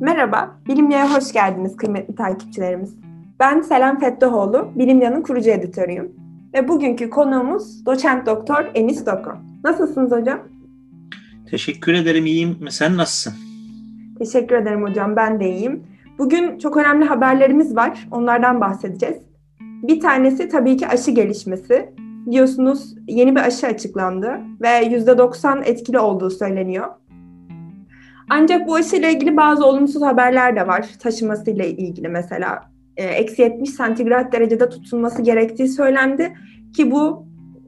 [0.00, 2.94] Merhaba, Bilimya'ya hoş geldiniz kıymetli takipçilerimiz.
[3.40, 6.12] Ben Selam Fettahoğlu, Bilimya'nın kurucu editörüyüm.
[6.54, 9.30] Ve bugünkü konuğumuz doçent doktor Enis Doko.
[9.64, 10.38] Nasılsınız hocam?
[11.50, 12.58] Teşekkür ederim, iyiyim.
[12.70, 13.32] Sen nasılsın?
[14.18, 15.82] Teşekkür ederim hocam, ben de iyiyim.
[16.18, 19.16] Bugün çok önemli haberlerimiz var, onlardan bahsedeceğiz.
[19.60, 21.92] Bir tanesi tabii ki aşı gelişmesi.
[22.26, 26.86] Biliyorsunuz yeni bir aşı açıklandı ve %90 etkili olduğu söyleniyor.
[28.30, 30.86] Ancak bu aşıyla ilgili bazı olumsuz haberler de var.
[31.00, 32.60] Taşımasıyla ilgili mesela.
[32.96, 36.32] E, eksi 70 santigrat derecede tutulması gerektiği söylendi
[36.76, 37.26] ki bu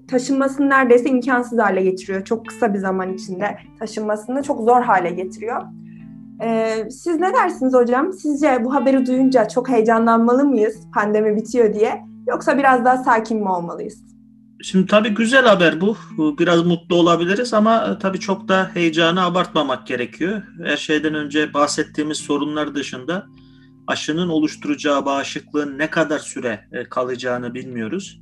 [0.09, 2.25] taşınmasını neredeyse imkansız hale getiriyor.
[2.25, 5.63] Çok kısa bir zaman içinde taşınmasını çok zor hale getiriyor.
[6.43, 8.13] Ee, siz ne dersiniz hocam?
[8.13, 12.05] Sizce bu haberi duyunca çok heyecanlanmalı mıyız pandemi bitiyor diye?
[12.29, 14.05] Yoksa biraz daha sakin mi olmalıyız?
[14.63, 15.97] Şimdi tabii güzel haber bu.
[16.39, 20.43] Biraz mutlu olabiliriz ama e, tabii çok da heyecanı abartmamak gerekiyor.
[20.65, 23.27] Her şeyden önce bahsettiğimiz sorunlar dışında
[23.87, 28.21] aşının oluşturacağı bağışıklığın ne kadar süre e, kalacağını bilmiyoruz.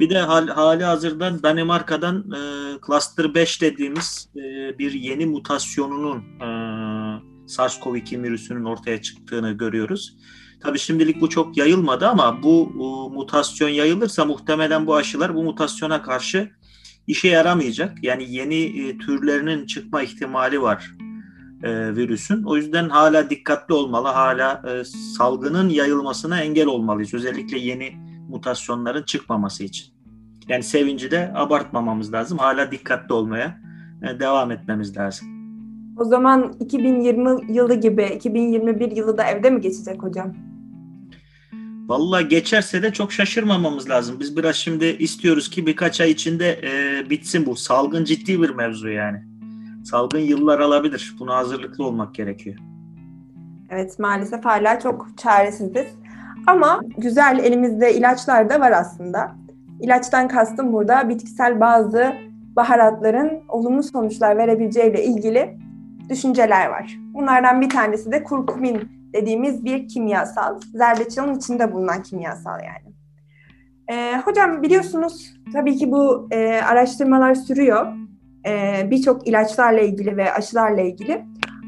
[0.00, 2.40] Bir de hal, hali hazırdan Danimarka'dan e,
[2.86, 6.46] Cluster 5 dediğimiz e, bir yeni mutasyonunun e,
[7.46, 10.16] SARS-CoV-2 virüsünün ortaya çıktığını görüyoruz.
[10.60, 16.02] Tabii şimdilik bu çok yayılmadı ama bu e, mutasyon yayılırsa muhtemelen bu aşılar bu mutasyona
[16.02, 16.50] karşı
[17.06, 18.04] işe yaramayacak.
[18.04, 20.90] Yani yeni e, türlerinin çıkma ihtimali var
[21.62, 22.42] e, virüsün.
[22.42, 24.62] O yüzden hala dikkatli olmalı, hala
[25.18, 27.14] salgının yayılmasına engel olmalıyız.
[27.14, 27.96] Özellikle yeni
[28.28, 29.86] mutasyonların çıkmaması için.
[30.48, 32.38] Yani sevinci de abartmamamız lazım.
[32.38, 33.60] Hala dikkatli olmaya
[34.20, 35.35] devam etmemiz lazım.
[35.96, 40.34] O zaman 2020 yılı gibi 2021 yılı da evde mi geçecek hocam?
[41.88, 44.16] Vallahi geçerse de çok şaşırmamamız lazım.
[44.20, 47.56] Biz biraz şimdi istiyoruz ki birkaç ay içinde e, bitsin bu.
[47.56, 49.22] Salgın ciddi bir mevzu yani.
[49.84, 51.14] Salgın yıllar alabilir.
[51.18, 52.56] Buna hazırlıklı olmak gerekiyor.
[53.70, 55.86] Evet maalesef hala çok çaresiziz.
[56.46, 59.36] Ama güzel elimizde ilaçlar da var aslında.
[59.80, 62.12] İlaçtan kastım burada bitkisel bazı
[62.56, 65.65] baharatların olumlu sonuçlar verebileceğiyle ilgili
[66.08, 66.98] düşünceler var.
[67.14, 70.60] Bunlardan bir tanesi de kurkumin dediğimiz bir kimyasal.
[70.74, 72.94] Zerdeçalın içinde bulunan kimyasal yani.
[73.90, 77.86] Ee, hocam biliyorsunuz tabii ki bu e, araştırmalar sürüyor.
[78.46, 81.24] E, Birçok ilaçlarla ilgili ve aşılarla ilgili.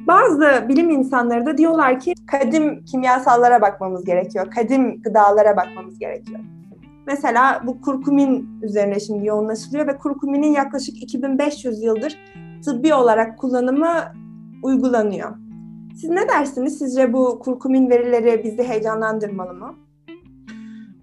[0.06, 4.50] Bazı bilim insanları da diyorlar ki kadim kimyasallara bakmamız gerekiyor.
[4.50, 6.40] Kadim gıdalara bakmamız gerekiyor.
[7.06, 12.18] Mesela bu kurkumin üzerine şimdi yoğunlaşılıyor ve kurkuminin yaklaşık 2500 yıldır
[12.64, 13.94] tıbbi olarak kullanımı
[14.62, 15.36] uygulanıyor.
[16.00, 16.78] Siz ne dersiniz?
[16.78, 19.74] Sizce bu kurkumin verileri bizi heyecanlandırmalı mı?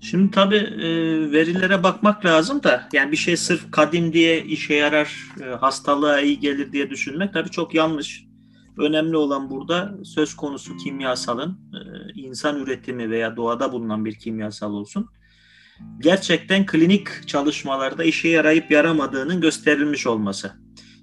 [0.02, 0.88] Şimdi tabii e,
[1.32, 6.40] verilere bakmak lazım da yani bir şey sırf kadim diye işe yarar, e, hastalığa iyi
[6.40, 8.26] gelir diye düşünmek tabii çok yanlış.
[8.78, 11.80] Önemli olan burada söz konusu kimyasalın e,
[12.16, 15.10] insan üretimi veya doğada bulunan bir kimyasal olsun.
[16.00, 20.52] Gerçekten klinik çalışmalarda işe yarayıp yaramadığının gösterilmiş olması.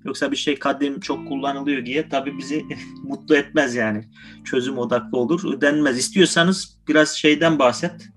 [0.05, 2.65] Yoksa bir şey kadim çok kullanılıyor diye tabii bizi
[3.05, 4.05] mutlu etmez yani.
[4.45, 5.99] Çözüm odaklı olur denmez.
[5.99, 8.09] İstiyorsanız biraz şeyden bahset.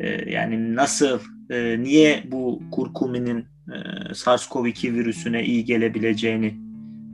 [0.00, 1.18] Ee, yani nasıl,
[1.50, 3.38] e, niye bu kurkuminin
[3.68, 3.76] e,
[4.12, 6.54] SARS-CoV-2 virüsüne iyi gelebileceğini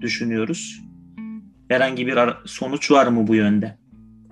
[0.00, 0.80] düşünüyoruz.
[1.68, 3.78] Herhangi bir sonuç var mı bu yönde?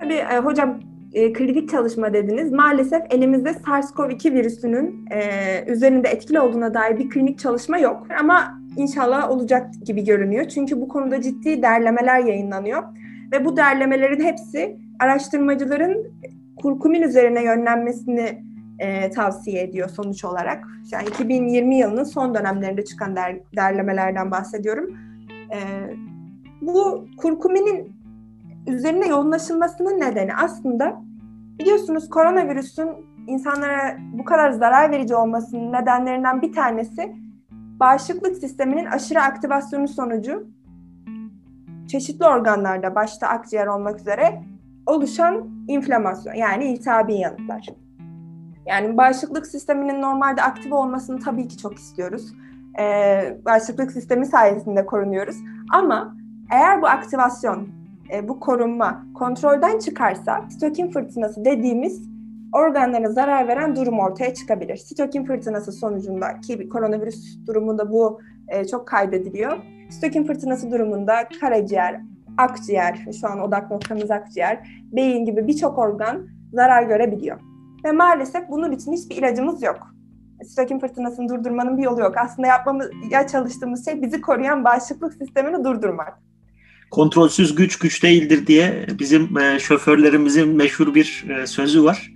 [0.01, 0.81] Tabii e, hocam
[1.13, 2.53] e, klinik çalışma dediniz.
[2.53, 8.07] Maalesef elimizde SARS-CoV-2 virüsünün e, üzerinde etkili olduğuna dair bir klinik çalışma yok.
[8.21, 10.49] Ama inşallah olacak gibi görünüyor.
[10.49, 12.83] Çünkü bu konuda ciddi derlemeler yayınlanıyor.
[13.33, 16.07] Ve bu derlemelerin hepsi araştırmacıların
[16.57, 18.43] kurkumin üzerine yönlenmesini
[18.79, 20.69] e, tavsiye ediyor sonuç olarak.
[20.93, 24.97] Yani 2020 yılının son dönemlerinde çıkan der, derlemelerden bahsediyorum.
[25.53, 25.59] E,
[26.61, 27.93] bu kurkuminin
[28.67, 31.03] üzerine yoğunlaşılmasının nedeni aslında
[31.59, 32.89] biliyorsunuz koronavirüsün
[33.27, 37.13] insanlara bu kadar zarar verici olmasının nedenlerinden bir tanesi
[37.83, 40.47] bağışıklık sisteminin aşırı aktivasyonu sonucu
[41.89, 44.43] çeşitli organlarda başta akciğer olmak üzere
[44.87, 47.67] oluşan inflamasyon yani iltihabi yanıtlar.
[48.67, 52.33] Yani bağışıklık sisteminin normalde aktif olmasını tabii ki çok istiyoruz.
[52.81, 55.37] Ee, bağışıklık sistemi sayesinde korunuyoruz.
[55.73, 56.17] Ama
[56.51, 57.69] eğer bu aktivasyon,
[58.13, 62.12] e, bu korunma kontrolden çıkarsa sitokin fırtınası dediğimiz
[62.53, 64.77] organlara zarar veren durum ortaya çıkabilir.
[64.77, 69.59] Sitokin fırtınası sonucunda ki koronavirüs durumunda bu e, çok kaydediliyor.
[69.91, 72.01] Sitokin fırtınası durumunda karaciğer,
[72.39, 77.41] akciğer, şu an odak noktamız akciğer, beyin gibi birçok organ zarar görebiliyor.
[77.85, 79.79] Ve maalesef bunun için hiçbir ilacımız yok.
[80.45, 82.17] Sitokin fırtınasını durdurmanın bir yolu yok.
[82.17, 86.19] Aslında yapmamız, ya çalıştığımız şey bizi koruyan bağışıklık sistemini durdurmak.
[86.91, 92.12] kontrolsüz güç güç değildir diye bizim e, şoförlerimizin meşhur bir e, sözü var.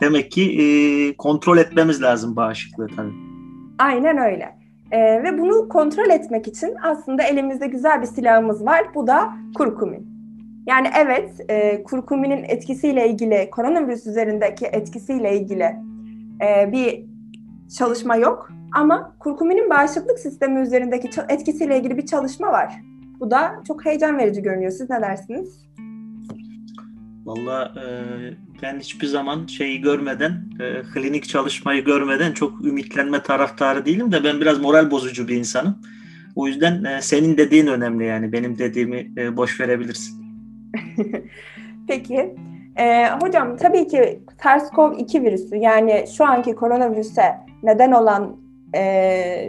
[0.00, 3.12] Demek ki e, kontrol etmemiz lazım bağışıklığı tabii.
[3.78, 4.56] Aynen öyle.
[4.90, 8.94] E, ve bunu kontrol etmek için aslında elimizde güzel bir silahımız var.
[8.94, 10.16] Bu da kurkumin.
[10.66, 15.76] Yani evet, e, kurkuminin etkisiyle ilgili, koronavirüs üzerindeki etkisiyle ilgili
[16.42, 17.04] e, bir
[17.78, 18.50] çalışma yok.
[18.72, 22.80] Ama kurkuminin bağışıklık sistemi üzerindeki etkisiyle ilgili bir çalışma var.
[23.20, 24.70] Bu da çok heyecan verici görünüyor.
[24.70, 25.65] Siz ne dersiniz?
[27.26, 27.86] Valla e,
[28.62, 34.40] ben hiçbir zaman şeyi görmeden, e, klinik çalışmayı görmeden çok ümitlenme taraftarı değilim de ben
[34.40, 35.78] biraz moral bozucu bir insanım.
[36.36, 38.32] O yüzden e, senin dediğin önemli yani.
[38.32, 40.14] Benim dediğimi e, boş verebilirsin.
[41.88, 42.34] Peki.
[42.76, 48.36] E, hocam tabii ki SARS-CoV-2 virüsü yani şu anki koronavirüse neden olan
[48.74, 48.82] e,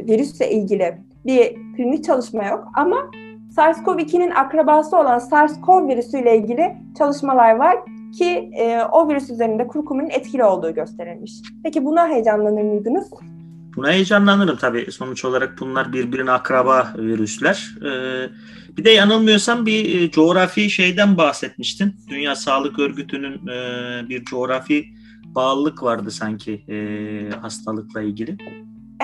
[0.07, 3.11] virüsle ilgili bir klinik çalışma yok ama
[3.57, 7.77] SARS-CoV-2'nin akrabası olan SARS-CoV virüsüyle ilgili çalışmalar var
[8.17, 11.31] ki e, o virüs üzerinde kurkumin etkili olduğu gösterilmiş.
[11.63, 13.11] Peki buna heyecanlanır mıydınız?
[13.75, 14.91] Buna heyecanlanırım tabii.
[14.91, 17.69] Sonuç olarak bunlar birbirine akraba virüsler.
[17.81, 18.29] Ee,
[18.77, 21.95] bir de yanılmıyorsam bir e, coğrafi şeyden bahsetmiştin.
[22.09, 24.85] Dünya Sağlık Örgütü'nün e, bir coğrafi
[25.25, 28.37] bağlılık vardı sanki e, hastalıkla ilgili.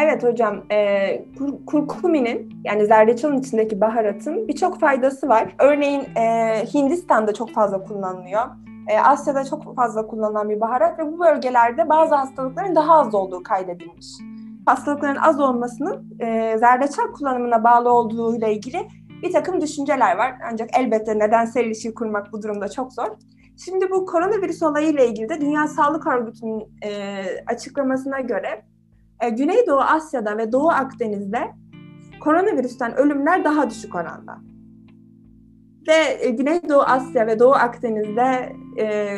[0.02, 5.56] Evet hocam, e, kur, kurkuminin yani zerdeçalın içindeki baharatın birçok faydası var.
[5.60, 8.42] Örneğin e, Hindistan'da çok fazla kullanılıyor.
[8.88, 13.44] E, Asya'da çok fazla kullanılan bir baharat ve bu bölgelerde bazı hastalıkların daha az olduğu
[13.44, 14.08] kaydedilmiş.
[14.66, 18.88] Hastalıkların az olmasının e, zerdeçal kullanımına bağlı olduğu ile ilgili
[19.24, 20.36] bir takım düşünceler var.
[20.52, 23.08] Ancak elbette nedensel ilişki kurmak bu durumda çok zor.
[23.66, 26.90] Şimdi bu koronavirüs olayıyla ilgili de Dünya Sağlık Örgütü'nün e,
[27.48, 28.64] açıklamasına göre
[29.24, 31.52] e, Güneydoğu Asya'da ve Doğu Akdeniz'de
[32.20, 34.38] koronavirüsten ölümler daha düşük oranda.
[35.88, 39.18] Ve e, Güneydoğu Asya ve Doğu Akdeniz'de e,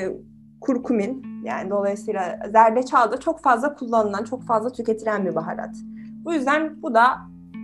[0.62, 5.76] kurkumin yani dolayısıyla zerdeçal da çok fazla kullanılan, çok fazla tüketilen bir baharat.
[6.26, 7.18] Bu yüzden bu da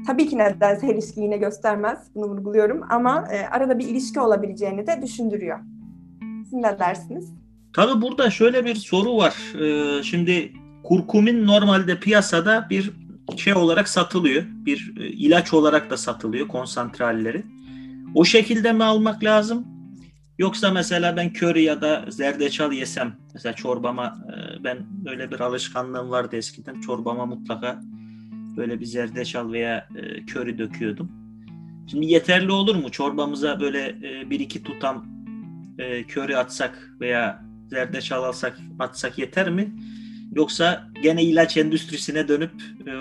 [0.08, 5.02] tabii ki nedensel ilişki yine göstermez, bunu vurguluyorum ama e, arada bir ilişki olabileceğini de
[5.02, 5.60] düşündürüyor.
[6.44, 7.34] Siz ne dersiniz?
[7.74, 9.36] Tabii burada şöyle bir soru var.
[9.62, 12.92] Ee, şimdi kurkumin normalde piyasada bir
[13.38, 14.44] şey olarak satılıyor.
[14.48, 17.44] Bir e, ilaç olarak da satılıyor konsantralleri.
[18.16, 19.68] O şekilde mi almak lazım?
[20.38, 26.10] Yoksa mesela ben köri ya da zerdeçal yesem, mesela çorbama e, ben böyle bir alışkanlığım
[26.10, 26.82] vardı eskiden.
[26.82, 27.82] Çorbama mutlaka
[28.58, 31.12] böyle bir zerdeçal veya e, köri döküyordum.
[31.88, 32.92] Şimdi yeterli olur mu?
[32.92, 33.96] Çorbamıza böyle
[34.30, 35.06] bir iki tutam
[36.08, 39.74] köri atsak veya zerdeçal alsak atsak yeter mi?
[40.32, 42.52] Yoksa gene ilaç endüstrisine dönüp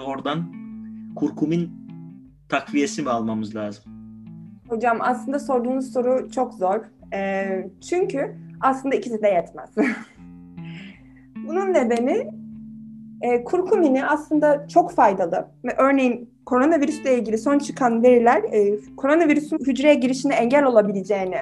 [0.06, 0.52] oradan
[1.16, 1.70] kurkumin
[2.48, 3.84] takviyesi mi almamız lazım?
[4.68, 6.80] Hocam aslında sorduğunuz soru çok zor.
[7.14, 7.46] E,
[7.88, 9.70] çünkü aslında ikisi de yetmez.
[11.48, 12.30] Bunun nedeni
[13.20, 15.48] e, kurkumini aslında çok faydalı.
[15.76, 21.38] Örneğin koronavirüsle ilgili son çıkan veriler e, koronavirüsün hücreye girişine engel olabileceğini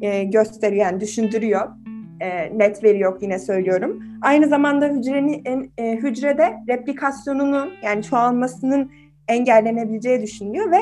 [0.00, 1.81] e, gösteriyor, yani düşündürüyor.
[2.22, 4.02] E, net veri yok yine söylüyorum.
[4.22, 8.90] Aynı zamanda hücrenin e, hücrede replikasyonunu yani çoğalmasının
[9.28, 10.78] engellenebileceği düşünülüyor ve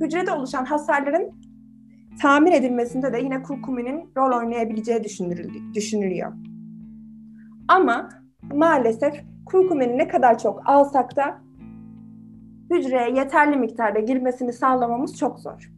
[0.00, 1.30] hücrede oluşan hasarların
[2.22, 5.04] tamir edilmesinde de yine kurkuminin rol oynayabileceği
[5.74, 6.32] düşünülüyor.
[7.68, 8.08] Ama
[8.54, 9.14] maalesef
[9.46, 11.38] kurkumini ne kadar çok alsak da
[12.70, 15.75] hücreye yeterli miktarda girmesini sağlamamız çok zor.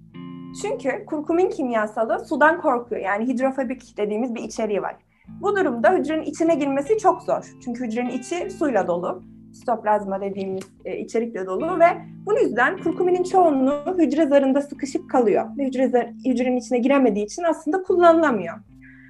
[0.62, 3.00] Çünkü kurkumin kimyasalı sudan korkuyor.
[3.00, 4.96] Yani hidrofobik dediğimiz bir içeriği var.
[5.40, 7.44] Bu durumda hücrenin içine girmesi çok zor.
[7.64, 11.86] Çünkü hücrenin içi suyla dolu sitoplazma dediğimiz e, içerikle dolu ve
[12.26, 15.46] bu yüzden kurkuminin çoğunluğu hücre zarında sıkışıp kalıyor.
[15.58, 18.54] Ve hücre zar, hücrenin içine giremediği için aslında kullanılamıyor.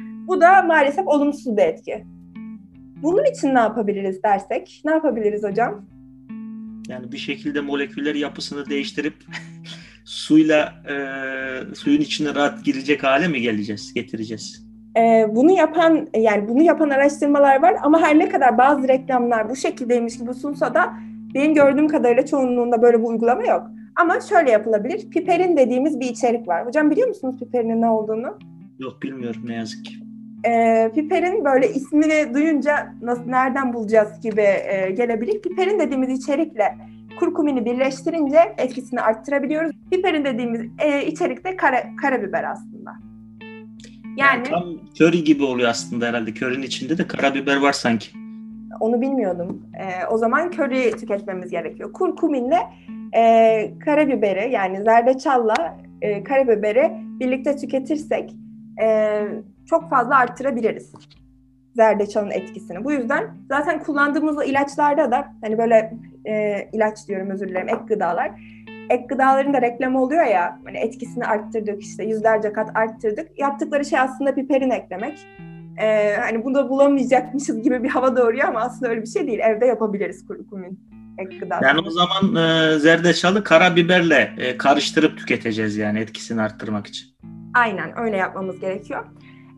[0.01, 2.05] Bu da maalesef olumsuz bir etki.
[3.03, 4.83] Bunun için ne yapabiliriz dersek?
[4.85, 5.85] Ne yapabiliriz hocam?
[6.89, 9.15] Yani bir şekilde moleküler yapısını değiştirip
[10.09, 10.95] suyla e,
[11.75, 14.67] suyun içine rahat girecek hale mi geleceğiz, getireceğiz?
[14.97, 19.57] Ee, bunu yapan yani bunu yapan araştırmalar var ama her ne kadar bazı reklamlar bu
[19.57, 20.95] şekildeymiş gibi sunsa da
[21.35, 23.63] benim gördüğüm kadarıyla çoğunluğunda böyle bir uygulama yok.
[23.97, 25.11] Ama şöyle yapılabilir.
[25.11, 26.67] Piperin dediğimiz bir içerik var.
[26.67, 28.39] Hocam biliyor musunuz piperinin ne olduğunu?
[28.79, 29.95] Yok bilmiyorum ne yazık ki.
[30.45, 35.43] E, piperin böyle ismini duyunca nasıl nereden bulacağız gibi e, gelebilir.
[35.43, 36.77] Piperin dediğimiz içerikle
[37.19, 39.71] kurkumini birleştirince etkisini arttırabiliyoruz.
[39.91, 42.93] Piperin dediğimiz e, içerik de kara, karabiber aslında.
[44.17, 44.65] Yani, tam
[44.99, 46.35] köri gibi oluyor aslında herhalde.
[46.35, 48.09] Körinin içinde de karabiber var sanki.
[48.81, 49.63] Onu bilmiyordum.
[49.75, 51.93] Ee, o zaman köri tüketmemiz gerekiyor.
[51.93, 52.59] Kurkuminle
[53.17, 58.35] e, karabiberi yani zerdeçalla e, karabiberi birlikte tüketirsek
[58.83, 59.21] e,
[59.67, 60.93] çok fazla arttırabiliriz
[61.79, 62.85] zerdeçalın etkisini.
[62.85, 65.95] Bu yüzden zaten kullandığımız ilaçlarda da hani böyle
[66.29, 68.31] e, ilaç diyorum özür dilerim ek gıdalar.
[68.91, 73.39] Ek gıdaların da reklamı oluyor ya hani etkisini arttırdık işte yüzlerce kat arttırdık.
[73.39, 75.27] Yaptıkları şey aslında piperin eklemek.
[75.81, 79.39] Ee, hani bunu da bulamayacakmışız gibi bir hava doğuruyor ama aslında öyle bir şey değil.
[79.39, 80.81] Evde yapabiliriz kurkumin
[81.19, 81.61] ek gıda.
[81.63, 87.07] Yani o zaman e, zerdeçalı karabiberle e, karıştırıp tüketeceğiz yani etkisini arttırmak için.
[87.55, 89.05] Aynen öyle yapmamız gerekiyor.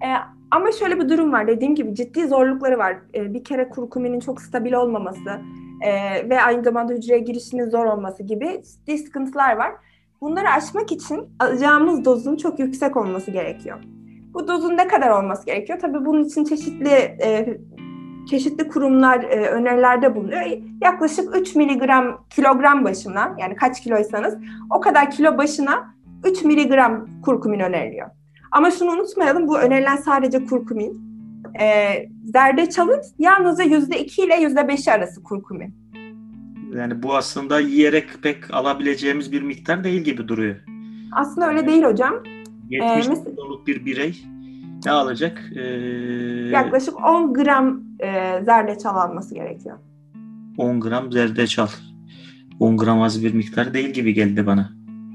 [0.05, 0.15] Ee,
[0.51, 1.47] ama şöyle bir durum var.
[1.47, 2.97] Dediğim gibi ciddi zorlukları var.
[3.15, 5.41] Ee, bir kere kurkuminin çok stabil olmaması
[5.81, 5.91] e,
[6.31, 9.73] ve aynı zamanda hücreye girişinin zor olması gibi ciddi sıkıntılar var.
[10.21, 13.79] Bunları aşmak için alacağımız dozun çok yüksek olması gerekiyor.
[14.35, 15.79] Bu dozun ne kadar olması gerekiyor?
[15.79, 16.91] Tabii bunun için çeşitli
[17.23, 17.59] e,
[18.31, 20.43] çeşitli kurumlar e, önerilerde bulunuyor.
[20.83, 24.39] Yaklaşık 3 miligram kilogram başına yani kaç kiloysanız
[24.71, 25.95] o kadar kilo başına
[26.25, 28.11] 3 miligram kurkumin öneriliyor.
[28.51, 31.10] Ama şunu unutmayalım bu önerilen sadece kurkumin.
[31.61, 31.95] E,
[32.25, 35.75] zerdeçalın yalnızca %2 ile %5 arası kurkumin.
[36.75, 40.57] Yani bu aslında yiyerek pek alabileceğimiz bir miktar değil gibi duruyor.
[41.13, 42.15] Aslında öyle değil hocam.
[42.71, 44.25] 70 ee, kiloluk bir birey
[44.85, 45.53] ne alacak?
[45.57, 45.61] Ee,
[46.51, 49.79] yaklaşık 10 gram e, zerdeçal alması gerekiyor.
[50.59, 51.69] 10 gram zerdeçal.
[52.61, 54.73] 10 gram az bir miktar değil gibi geldi bana.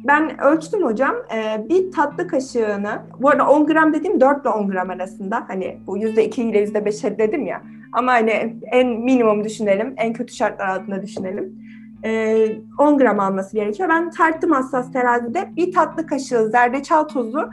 [0.07, 1.15] Ben ölçtüm hocam.
[1.35, 5.43] Ee, bir tatlı kaşığını, bu arada 10 gram dediğim 4 ile 10 gram arasında.
[5.47, 7.61] Hani bu %2 ile %5 dedim ya.
[7.93, 11.55] Ama hani en minimum düşünelim, en kötü şartlar altında düşünelim.
[12.03, 13.89] Ee, 10 gram alması gerekiyor.
[13.89, 15.49] Ben tarttım hassas terazide.
[15.57, 17.49] Bir tatlı kaşığı zerdeçal tozu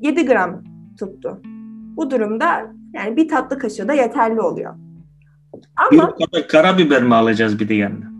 [0.00, 0.62] 7 gram
[0.98, 1.40] tuttu.
[1.96, 4.74] Bu durumda yani bir tatlı kaşığı da yeterli oluyor.
[5.76, 8.12] Ama bir karabiber mi alacağız bir de yanına?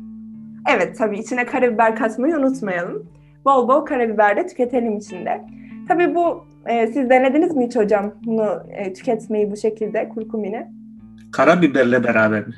[0.71, 3.09] Evet tabii içine karabiber katmayı unutmayalım.
[3.45, 5.45] Bol bol karabiber de tüketelim içinde.
[5.89, 10.67] Tabii bu e, siz denediniz mi hiç hocam bunu e, tüketmeyi bu şekilde kurkumini?
[11.33, 12.55] Karabiberle beraber mi?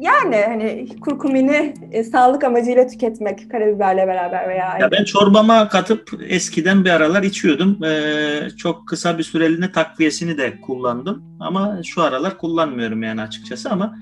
[0.00, 4.78] Yani hani kurkumini e, sağlık amacıyla tüketmek karabiberle beraber veya...
[4.80, 7.84] Ya ben çorbama katıp eskiden bir aralar içiyordum.
[7.84, 11.22] Ee, çok kısa bir süreliğine takviyesini de kullandım.
[11.40, 13.94] Ama şu aralar kullanmıyorum yani açıkçası ama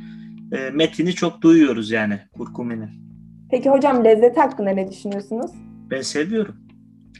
[0.52, 2.88] e, metini çok duyuyoruz yani kurkumini.
[3.50, 5.50] Peki hocam lezzet hakkında ne düşünüyorsunuz?
[5.92, 6.56] Ben seviyorum.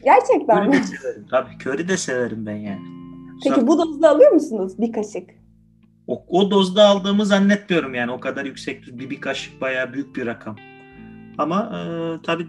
[0.03, 0.75] Gerçekten mi?
[0.75, 1.25] severim.
[1.29, 2.81] Tabii köri de severim ben yani.
[3.43, 3.67] Peki Sonra...
[3.67, 5.29] bu dozda alıyor musunuz bir kaşık?
[6.07, 10.25] O, o dozda aldığımı zannetmiyorum yani o kadar yüksek bir, bir kaşık bayağı büyük bir
[10.25, 10.55] rakam.
[11.37, 11.81] Ama e,
[12.23, 12.47] tabii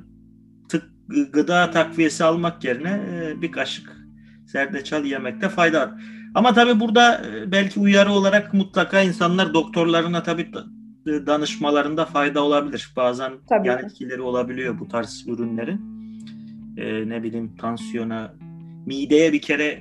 [0.69, 0.85] tık,
[1.33, 3.97] gıda takviyesi almak yerine e, bir kaşık
[4.47, 5.90] zerdeçal yemekte fayda var.
[6.35, 10.52] Ama tabii burada e, belki uyarı olarak mutlaka insanlar doktorlarına tabii
[11.07, 12.93] danışmalarında fayda olabilir.
[12.97, 13.69] Bazen tabii.
[13.69, 15.94] yan etkileri olabiliyor bu tarz ürünlerin.
[16.76, 18.35] E, ne bileyim tansiyona,
[18.87, 19.81] mideye bir kere e,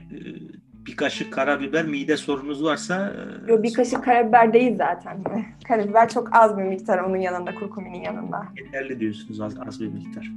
[0.85, 3.13] bir kaşık karabiber mide sorunuz varsa
[3.47, 5.17] e, Yok bir kaşık karabiber değil zaten.
[5.67, 8.43] Karabiber çok az bir miktar onun yanında, kurkuminin yanında.
[8.57, 10.31] Yeterli diyorsunuz az, az bir miktar.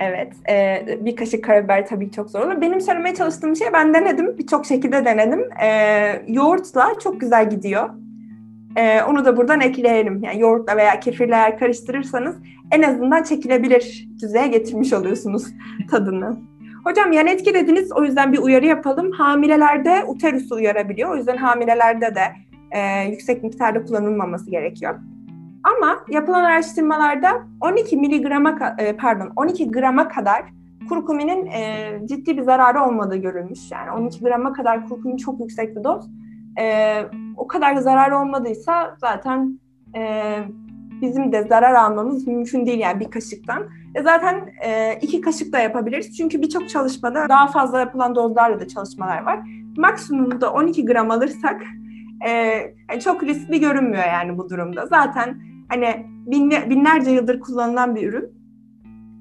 [0.00, 0.32] Evet.
[0.48, 2.60] E, bir kaşık karabiber tabii çok zor olur.
[2.60, 4.38] Benim söylemeye çalıştığım şey ben denedim.
[4.38, 5.52] Birçok şekilde denedim.
[5.62, 5.68] E,
[6.28, 7.90] yoğurtla çok güzel gidiyor.
[8.76, 10.22] E, onu da buradan ekleyelim.
[10.22, 12.36] Yani yoğurtla veya kefirle eğer karıştırırsanız
[12.70, 15.46] en azından çekilebilir düzeye getirmiş oluyorsunuz
[15.90, 16.36] tadını.
[16.84, 19.12] Hocam yan etki dediniz o yüzden bir uyarı yapalım.
[19.12, 21.10] Hamilelerde uterusu uyarabiliyor.
[21.10, 22.22] O yüzden hamilelerde de
[22.70, 24.94] e, yüksek miktarda kullanılmaması gerekiyor.
[25.64, 30.42] Ama yapılan araştırmalarda 12 miligrama e, pardon 12 grama kadar
[30.88, 33.70] kurkuminin e, ciddi bir zararı olmadığı görülmüş.
[33.70, 36.10] Yani 12 grama kadar kurkumin çok yüksek bir doz.
[36.60, 36.96] E,
[37.36, 39.60] o kadar zarar olmadıysa zaten
[39.96, 40.34] e,
[41.02, 43.68] bizim de zarar almamız mümkün değil yani bir kaşıktan.
[43.94, 46.16] E zaten e, iki kaşık da yapabiliriz.
[46.16, 49.40] Çünkü birçok çalışmada daha fazla yapılan dozlarla da çalışmalar var.
[49.76, 51.62] Maksimumda 12 gram alırsak
[52.26, 52.30] e,
[52.90, 54.86] yani çok riskli görünmüyor yani bu durumda.
[54.86, 58.28] Zaten hani binle, binlerce yıldır kullanılan bir ürün.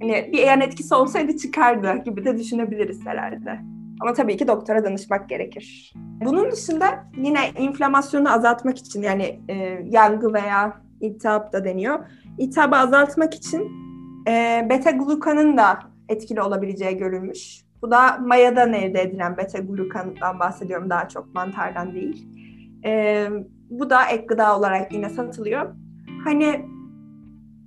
[0.02, 3.60] Hani bir yan etkisi olsaydı çıkardı gibi de düşünebiliriz herhalde.
[4.04, 5.94] Ama tabii ki doktora danışmak gerekir.
[5.96, 9.56] Bunun dışında yine inflamasyonu azaltmak için yani e,
[9.90, 12.00] yangı veya iltihap da deniyor.
[12.38, 13.72] İltihabı azaltmak için
[14.28, 15.80] e, beta glukanın da
[16.10, 17.62] etkili olabileceği görülmüş.
[17.82, 22.28] Bu da mayadan elde edilen beta glukandan bahsediyorum daha çok mantardan değil.
[22.86, 23.28] E,
[23.70, 25.76] bu da ek gıda olarak yine satılıyor.
[26.24, 26.66] Hani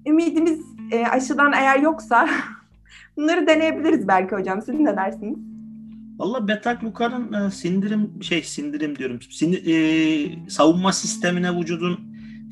[0.07, 0.61] ümidimiz
[0.93, 2.29] e, aşıdan eğer yoksa
[3.17, 4.63] bunları deneyebiliriz belki hocam.
[4.63, 5.56] Siz ne dersiniz?
[6.19, 9.21] Valla beta glukanın e, sindirim şey sindirim diyorum.
[9.31, 12.01] Sinir, e, savunma sistemine vücudun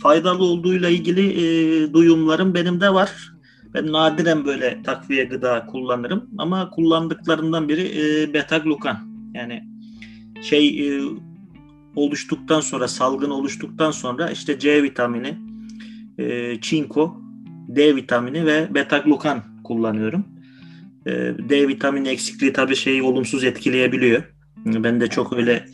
[0.03, 3.35] faydalı olduğuyla ilgili e, duyumlarım benim de var.
[3.75, 8.99] Ben nadiren böyle takviye gıda kullanırım ama kullandıklarından biri e, beta glukan.
[9.35, 9.65] Yani
[10.43, 11.03] şey e,
[11.97, 15.39] oluştuktan sonra salgın oluştuktan sonra işte C vitamini,
[16.19, 17.21] e, çinko,
[17.69, 20.34] D vitamini ve beta glukan kullanıyorum.
[21.07, 21.11] E,
[21.49, 24.23] D vitamini eksikliği tabii şeyi olumsuz etkileyebiliyor.
[24.67, 25.65] Ben de çok öyle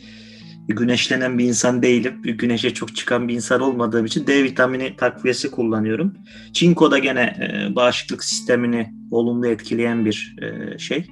[0.67, 2.21] güneşlenen bir insan değilim.
[2.23, 6.13] Güneşe çok çıkan bir insan olmadığım için D vitamini takviyesi kullanıyorum.
[6.53, 11.07] Çinko da gene e, bağışıklık sistemini olumlu etkileyen bir e, şey.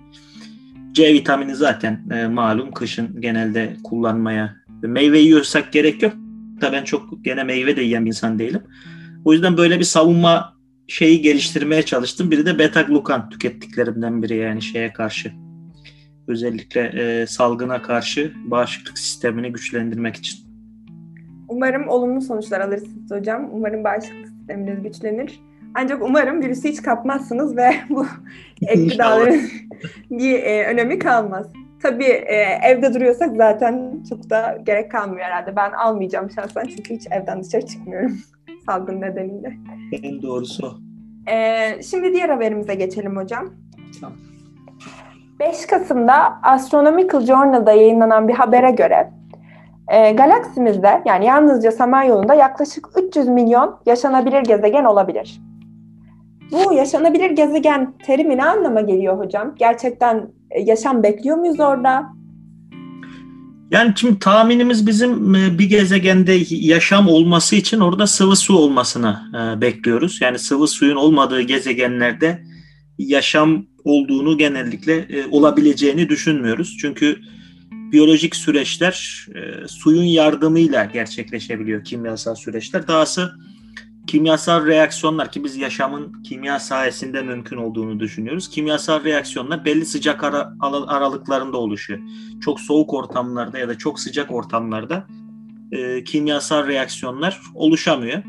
[0.91, 4.55] C vitamini zaten e, malum kışın genelde kullanmaya.
[4.81, 6.13] Meyve yiyorsak gerek yok.
[6.61, 8.61] Da ben çok gene meyve de yiyen bir insan değilim.
[9.25, 10.58] O yüzden böyle bir savunma
[10.89, 12.31] şeyi geliştirmeye çalıştım.
[12.31, 15.31] Biri de beta glukan tükettiklerimden biri yani şeye karşı
[16.27, 20.39] özellikle e, salgına karşı bağışıklık sistemini güçlendirmek için.
[21.47, 23.49] Umarım olumlu sonuçlar alırsınız hocam.
[23.51, 25.39] Umarım bağışıklık sisteminiz güçlenir.
[25.75, 28.05] Ancak umarım virüsü hiç kapmazsınız ve bu
[28.67, 29.41] ek gıdaların
[30.09, 31.47] bir e, önemi kalmaz.
[31.81, 35.55] Tabii e, evde duruyorsak zaten çok da gerek kalmıyor herhalde.
[35.55, 38.19] Ben almayacağım şahsen çünkü hiç evden dışarı çıkmıyorum
[38.69, 39.53] salgın nedeniyle.
[40.03, 40.79] En doğrusu.
[41.31, 43.49] E, şimdi diğer haberimize geçelim hocam.
[44.01, 44.17] Tamam.
[45.39, 49.11] 5 Kasım'da Astronomical Journal'da yayınlanan bir habere göre
[49.91, 55.41] e, galaksimizde yani yalnızca Samanyolu'nda yaklaşık 300 milyon yaşanabilir gezegen olabilir.
[56.51, 59.55] Bu yaşanabilir gezegen terimi ne anlama geliyor hocam?
[59.55, 62.18] Gerçekten e, yaşam bekliyor muyuz orada?
[63.71, 69.61] Yani şimdi tahminimiz bizim e, bir gezegende yaşam olması için orada sıvı su olmasını e,
[69.61, 70.21] bekliyoruz.
[70.21, 72.43] Yani sıvı suyun olmadığı gezegenlerde
[72.97, 76.77] yaşam olduğunu genellikle e, olabileceğini düşünmüyoruz.
[76.81, 77.19] Çünkü
[77.71, 79.25] biyolojik süreçler
[79.67, 82.87] suyun yardımıyla gerçekleşebiliyor kimyasal süreçler.
[82.87, 83.31] Dahası
[84.09, 88.49] kimyasal reaksiyonlar ki biz yaşamın kimya sayesinde mümkün olduğunu düşünüyoruz.
[88.49, 90.53] Kimyasal reaksiyonlar belli sıcak ara,
[90.87, 91.99] aralıklarında oluşuyor.
[92.41, 95.07] Çok soğuk ortamlarda ya da çok sıcak ortamlarda
[95.71, 98.23] e, kimyasal reaksiyonlar oluşamıyor.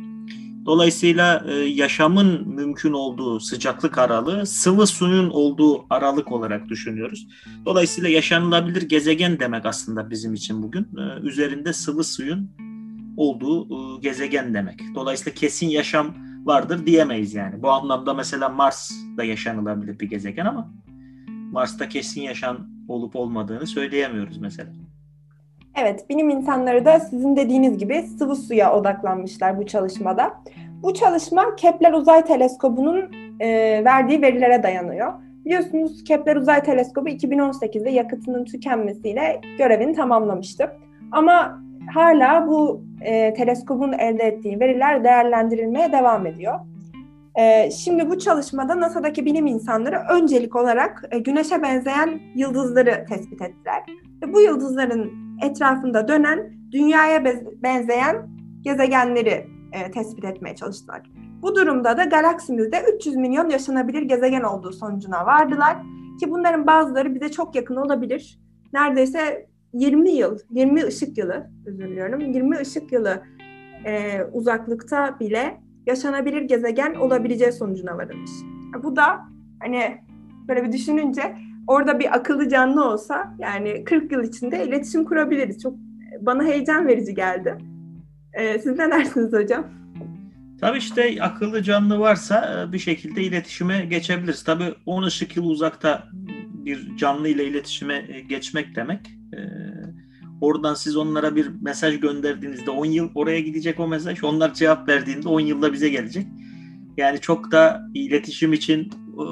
[0.67, 7.27] Dolayısıyla e, yaşamın mümkün olduğu sıcaklık aralığı sıvı suyun olduğu aralık olarak düşünüyoruz.
[7.67, 10.83] Dolayısıyla yaşanılabilir gezegen demek aslında bizim için bugün.
[10.83, 12.51] E, üzerinde sıvı suyun
[13.21, 14.81] olduğu e, gezegen demek.
[14.95, 17.63] Dolayısıyla kesin yaşam vardır diyemeyiz yani.
[17.63, 20.71] Bu anlamda mesela Mars da yaşanılabilir bir gezegen ama
[21.53, 24.71] Mars'ta kesin yaşam olup olmadığını söyleyemiyoruz mesela.
[25.77, 30.35] Evet, bilim insanları da sizin dediğiniz gibi sıvı suya odaklanmışlar bu çalışmada.
[30.83, 33.49] Bu çalışma Kepler Uzay Teleskobu'nun e,
[33.85, 35.13] verdiği verilere dayanıyor.
[35.45, 40.71] Biliyorsunuz Kepler Uzay Teleskobu 2018'de yakıtının tükenmesiyle görevini tamamlamıştı.
[41.13, 41.63] Ama
[41.95, 46.55] hala bu e, teleskobun elde ettiği veriler değerlendirilmeye devam ediyor.
[47.35, 53.83] E, şimdi bu çalışmada NASA'daki bilim insanları öncelik olarak e, Güneş'e benzeyen yıldızları tespit ettiler.
[54.23, 55.13] Ve bu yıldızların
[55.43, 57.25] etrafında dönen dünyaya
[57.63, 58.29] benzeyen
[58.63, 61.03] gezegenleri e, tespit etmeye çalıştılar.
[61.43, 65.77] Bu durumda da galaksimizde 300 milyon yaşanabilir gezegen olduğu sonucuna vardılar.
[66.21, 68.41] Ki bunların bazıları bize çok yakın olabilir.
[68.73, 73.23] Neredeyse 20 yıl, 20 ışık yılı, özür diliyorum, 20 ışık yılı
[73.85, 78.31] e, uzaklıkta bile yaşanabilir gezegen olabileceği sonucuna varılmış.
[78.83, 79.21] Bu da
[79.61, 79.99] hani
[80.49, 85.63] böyle bir düşününce orada bir akıllı canlı olsa yani 40 yıl içinde iletişim kurabiliriz.
[85.63, 85.75] Çok
[86.21, 87.59] bana heyecan verici geldi.
[88.33, 89.67] Ee, siz ne dersiniz hocam?
[90.61, 94.45] Tabii işte akıllı canlı varsa e, bir şekilde iletişime geçebiliriz.
[94.45, 96.09] Tabii 10 ışık yıl uzakta
[96.65, 99.20] bir canlı ile iletişime e, geçmek demek.
[100.41, 104.25] Oradan siz onlara bir mesaj gönderdiğinizde 10 yıl oraya gidecek o mesaj.
[104.25, 106.27] Onlar cevap verdiğinde 10 yılda bize gelecek.
[106.97, 109.23] Yani çok da iletişim için e,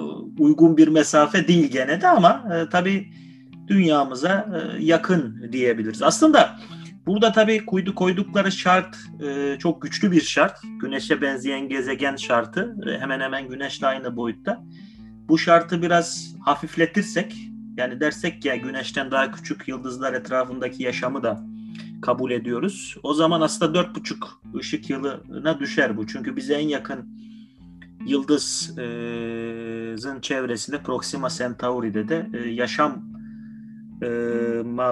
[0.42, 3.12] uygun bir mesafe değil gene de ama e, tabii
[3.66, 6.03] dünyamıza e, yakın diyebiliriz.
[6.03, 6.59] Aslında
[7.07, 8.97] burada tabii koydu koydukları şart
[9.59, 10.61] çok güçlü bir şart.
[10.81, 14.64] Güneşe benzeyen gezegen şartı hemen hemen güneşle aynı boyutta.
[15.29, 17.35] Bu şartı biraz hafifletirsek
[17.79, 21.45] yani dersek ya güneşten daha küçük yıldızlar etrafındaki yaşamı da
[22.03, 22.97] kabul ediyoruz.
[23.03, 26.07] O zaman aslında dört buçuk ışık yılına düşer bu.
[26.07, 27.19] Çünkü bize en yakın
[28.07, 33.05] yıldızın çevresinde Proxima Centauri'de de yaşam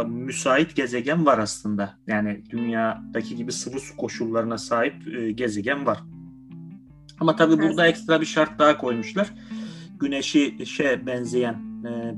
[0.08, 1.98] müsait gezegen var aslında.
[2.06, 4.94] Yani dünyadaki gibi sıvı su koşullarına sahip
[5.38, 5.98] gezegen var.
[7.20, 9.32] Ama tabii burada ekstra bir şart daha koymuşlar.
[10.00, 11.65] Güneşi şey benzeyen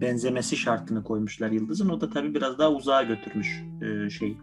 [0.00, 1.88] benzemesi şartını koymuşlar yıldızın.
[1.88, 3.64] O da tabii biraz daha uzağa götürmüş
[4.18, 4.38] şeyi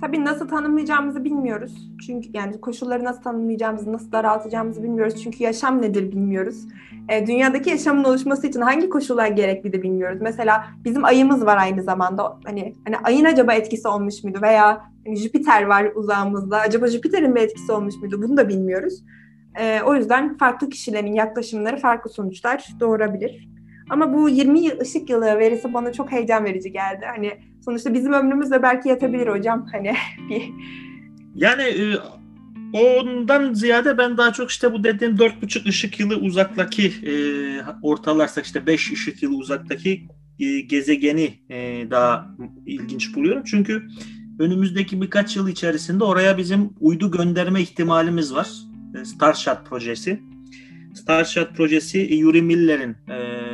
[0.00, 1.72] Tabii nasıl tanımlayacağımızı bilmiyoruz.
[2.06, 5.22] Çünkü yani koşulları nasıl tanımlayacağımızı, nasıl daraltacağımızı bilmiyoruz.
[5.22, 6.56] Çünkü yaşam nedir bilmiyoruz.
[7.08, 10.18] E, dünyadaki yaşamın oluşması için hangi koşullar gerekli de bilmiyoruz.
[10.20, 12.38] Mesela bizim ayımız var aynı zamanda.
[12.44, 16.60] Hani hani ayın acaba etkisi olmuş muydu veya hani Jüpiter var uzağımızda.
[16.60, 18.22] Acaba Jüpiter'in bir etkisi olmuş muydu?
[18.22, 19.04] Bunu da bilmiyoruz.
[19.60, 23.48] E, o yüzden farklı kişilerin yaklaşımları farklı sonuçlar doğurabilir.
[23.90, 27.06] Ama bu 20 yıl ışık yılı verisi bana çok heyecan verici geldi.
[27.16, 27.32] Hani
[27.64, 29.66] sonuçta bizim ömrümüz de belki yatabilir hocam.
[29.72, 29.92] Hani
[30.30, 30.52] bir
[31.34, 31.96] yani e,
[32.72, 37.12] ondan ziyade ben daha çok işte bu dediğim dört buçuk ışık yılı uzaktaki e,
[37.82, 40.02] ortalarsak işte beş ışık yılı uzaktaki
[40.40, 43.42] e, gezegeni e, daha ilginç buluyorum.
[43.46, 43.82] Çünkü
[44.38, 48.48] önümüzdeki birkaç yıl içerisinde oraya bizim uydu gönderme ihtimalimiz var.
[49.04, 50.20] Starshot projesi.
[50.94, 53.47] Starshot projesi Yuri Miller'in e,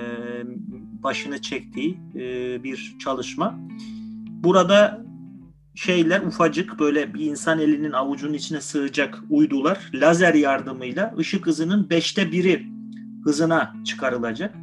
[1.04, 3.58] başını çektiği e, bir çalışma.
[4.26, 5.04] Burada
[5.74, 12.32] şeyler ufacık böyle bir insan elinin avucunun içine sığacak uydular lazer yardımıyla ışık hızının beşte
[12.32, 12.66] biri
[13.24, 14.54] hızına çıkarılacak.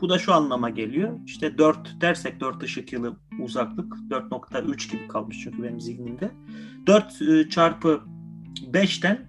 [0.00, 1.18] Bu da şu anlama geliyor.
[1.26, 6.30] İşte 4 dersek 4 ışık yılı uzaklık 4.3 gibi kalmış çünkü benim zihnimde.
[6.86, 8.00] 4 e, çarpı
[8.72, 9.26] 5'ten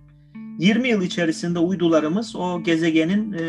[0.59, 3.43] 20 yıl içerisinde uydularımız o gezegenin e,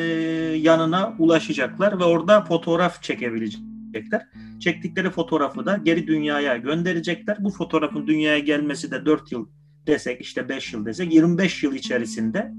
[0.57, 4.27] yanına ulaşacaklar ve orada fotoğraf çekebilecekler.
[4.61, 7.37] Çektikleri fotoğrafı da geri dünyaya gönderecekler.
[7.41, 9.49] Bu fotoğrafın dünyaya gelmesi de 4 yıl
[9.87, 12.53] desek işte 5 yıl desek 25 yıl içerisinde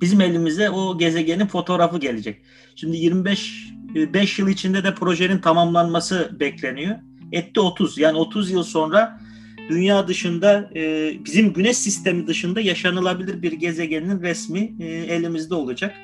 [0.00, 2.42] bizim elimize o gezegenin fotoğrafı gelecek.
[2.76, 6.96] Şimdi 25 5 yıl içinde de projenin tamamlanması bekleniyor.
[7.32, 9.20] Etti 30 yani 30 yıl sonra
[9.68, 15.94] dünya dışında e, bizim güneş sistemi dışında yaşanılabilir bir gezegenin resmi e, elimizde olacak.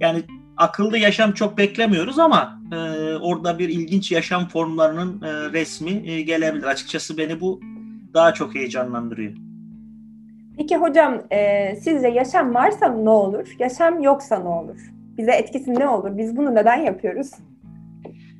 [0.00, 0.22] Yani
[0.56, 2.76] akıllı yaşam çok beklemiyoruz ama e,
[3.16, 6.64] orada bir ilginç yaşam formlarının e, resmi e, gelebilir.
[6.64, 7.60] Açıkçası beni bu
[8.14, 9.32] daha çok heyecanlandırıyor.
[10.56, 13.48] Peki hocam e, sizce yaşam varsa ne olur?
[13.58, 14.78] Yaşam yoksa ne olur?
[15.18, 16.18] Bize etkisi ne olur?
[16.18, 17.30] Biz bunu neden yapıyoruz?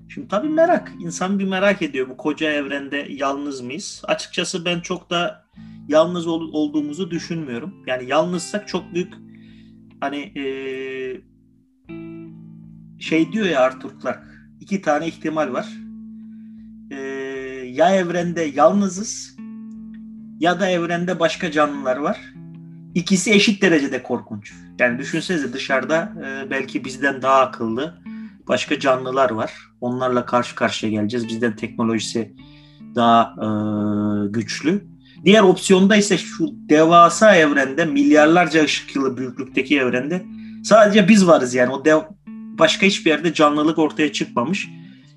[0.09, 0.93] Şimdi tabii merak.
[1.01, 4.03] İnsan bir merak ediyor bu koca evrende yalnız mıyız?
[4.05, 5.45] Açıkçası ben çok da
[5.89, 7.75] yalnız ol, olduğumuzu düşünmüyorum.
[7.87, 9.15] Yani yalnızsak çok büyük
[10.01, 10.45] hani e,
[13.01, 14.27] şey diyor ya Arthur Clarke
[14.61, 15.69] iki tane ihtimal var.
[16.91, 16.97] E,
[17.73, 19.37] ya evrende yalnızız
[20.41, 22.21] ya da evrende başka canlılar var.
[22.95, 24.53] İkisi eşit derecede korkunç.
[24.79, 28.03] Yani düşünsenize dışarıda e, belki bizden daha akıllı
[28.49, 29.53] başka canlılar var.
[29.81, 31.29] Onlarla karşı karşıya geleceğiz.
[31.29, 32.35] Bizden teknolojisi
[32.95, 33.49] daha e,
[34.29, 34.85] güçlü.
[35.25, 40.27] Diğer opsiyonda ise şu devasa evrende milyarlarca ışık yılı büyüklükteki evrende
[40.65, 41.73] sadece biz varız yani.
[41.73, 41.99] O dev,
[42.59, 44.69] başka hiçbir yerde canlılık ortaya çıkmamış.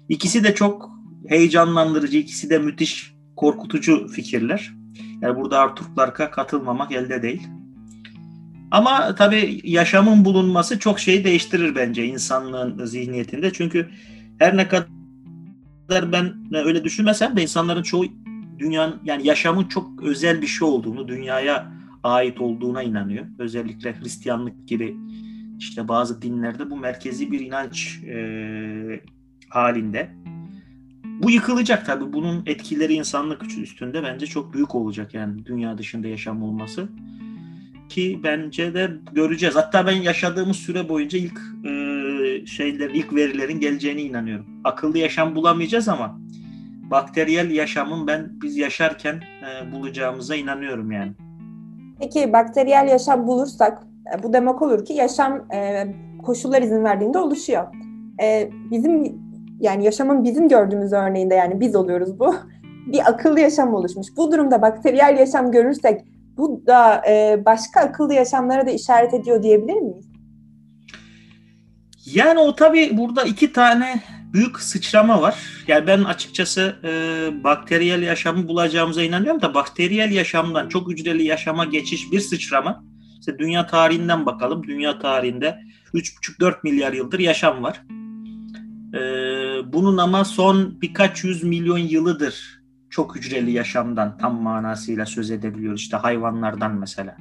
[0.10, 0.90] İkisi de çok
[1.28, 4.74] heyecanlandırıcı, ikisi de müthiş korkutucu fikirler.
[5.22, 7.48] Yani burada Arthur Clarke'a katılmamak elde değil.
[8.72, 13.54] Ama tabii yaşamın bulunması çok şeyi değiştirir bence insanlığın zihniyetinde.
[13.54, 13.90] Çünkü
[14.40, 18.06] her ne kadar ben öyle düşünmesem de insanların çoğu
[18.60, 21.72] dünyanın yani yaşamın çok özel bir şey olduğunu, dünyaya
[22.04, 23.26] ait olduğuna inanıyor.
[23.40, 24.96] Özellikle Hristiyanlık gibi
[25.60, 29.02] işte bazı dinlerde bu merkezi bir inanç e,
[29.50, 30.10] halinde.
[31.06, 32.14] Bu yıkılacak tabii.
[32.14, 36.90] Bunun etkileri insanlık üstünde bence çok büyük olacak yani dünya dışında yaşam olması
[37.92, 39.56] ki bence de göreceğiz.
[39.56, 44.46] Hatta ben yaşadığımız süre boyunca ilk e, şeyler, ilk verilerin geleceğine inanıyorum.
[44.64, 46.20] Akıllı yaşam bulamayacağız ama
[46.92, 51.12] bakteriyel yaşamın ben biz yaşarken e, bulacağımıza inanıyorum yani.
[52.00, 53.84] Peki bakteriyel yaşam bulursak
[54.16, 55.88] e, bu demek olur ki yaşam e,
[56.24, 57.68] koşullar izin verdiğinde oluşuyor.
[58.22, 59.22] E, bizim
[59.60, 62.36] yani yaşamın bizim gördüğümüz örneğinde yani biz oluyoruz bu.
[62.88, 64.08] Bir akıllı yaşam oluşmuş.
[64.18, 66.02] Bu durumda bakteriyel yaşam görürsek
[66.42, 70.06] bu da e, başka akıllı yaşamlara da işaret ediyor diyebilir miyiz?
[72.06, 75.36] Yani o tabii burada iki tane büyük sıçrama var.
[75.68, 82.12] Yani ben açıkçası e, bakteriyel yaşamı bulacağımıza inanıyorum da bakteriyel yaşamdan çok hücreli yaşama geçiş
[82.12, 82.84] bir sıçrama.
[83.20, 84.64] İşte dünya tarihinden bakalım.
[84.64, 85.60] Dünya tarihinde
[85.94, 87.82] 3,5-4 milyar yıldır yaşam var.
[88.94, 89.00] E,
[89.74, 92.61] bunun ama son birkaç yüz milyon yılıdır
[92.92, 95.82] çok hücreli yaşamdan tam manasıyla söz edebiliyoruz.
[95.82, 97.18] İşte hayvanlardan mesela.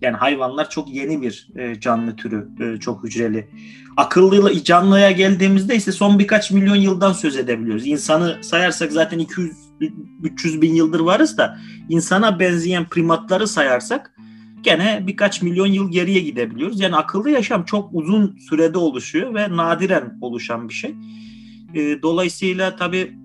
[0.00, 3.48] Yani hayvanlar çok yeni bir e, canlı türü, e, çok hücreli.
[3.96, 7.86] Akıllı canlıya geldiğimizde ise son birkaç milyon yıldan söz edebiliyoruz.
[7.86, 9.52] İnsanı sayarsak zaten 200
[10.22, 14.14] 300 bin yıldır varız da insana benzeyen primatları sayarsak
[14.62, 16.80] gene birkaç milyon yıl geriye gidebiliyoruz.
[16.80, 20.94] Yani akıllı yaşam çok uzun sürede oluşuyor ve nadiren oluşan bir şey.
[21.74, 23.21] E, dolayısıyla tabii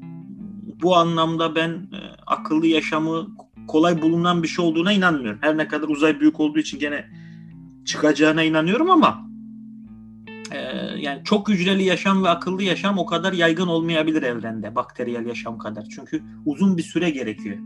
[0.81, 3.27] bu anlamda ben e, akıllı yaşamı
[3.67, 5.39] kolay bulunan bir şey olduğuna inanmıyorum.
[5.41, 7.05] Her ne kadar uzay büyük olduğu için gene
[7.85, 9.27] çıkacağına inanıyorum ama
[10.51, 10.57] e,
[10.99, 15.85] yani çok hücreli yaşam ve akıllı yaşam o kadar yaygın olmayabilir evrende bakteriyel yaşam kadar.
[15.95, 17.57] Çünkü uzun bir süre gerekiyor.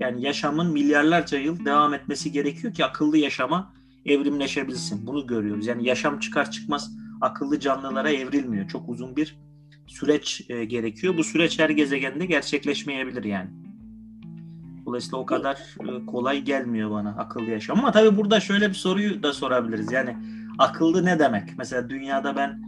[0.00, 3.72] Yani yaşamın milyarlarca yıl devam etmesi gerekiyor ki akıllı yaşama
[4.06, 5.06] evrimleşebilsin.
[5.06, 5.66] Bunu görüyoruz.
[5.66, 8.68] Yani yaşam çıkar çıkmaz akıllı canlılara evrilmiyor.
[8.68, 9.38] Çok uzun bir
[9.86, 11.16] süreç e, gerekiyor.
[11.16, 13.50] Bu süreç her gezegende gerçekleşmeyebilir yani.
[14.86, 17.78] Dolayısıyla o kadar e, kolay gelmiyor bana akıllı yaşam.
[17.78, 19.92] Ama tabii burada şöyle bir soruyu da sorabiliriz.
[19.92, 20.16] Yani
[20.58, 21.58] akıllı ne demek?
[21.58, 22.62] Mesela dünyada ben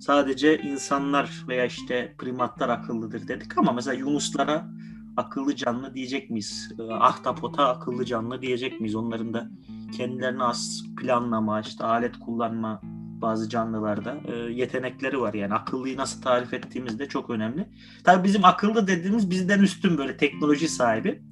[0.00, 4.70] sadece insanlar veya işte primatlar akıllıdır dedik ama mesela yunuslara
[5.16, 6.72] akıllı canlı diyecek miyiz?
[6.78, 8.94] E, ahtapota akıllı canlı diyecek miyiz?
[8.94, 9.50] Onların da
[9.96, 12.80] kendilerine az planlama, işte alet kullanma
[13.22, 15.34] bazı canlılarda e, yetenekleri var.
[15.34, 17.66] Yani akıllıyı nasıl tarif ettiğimiz de çok önemli.
[18.04, 21.22] Tabii bizim akıllı dediğimiz bizden üstün böyle teknoloji sahibi.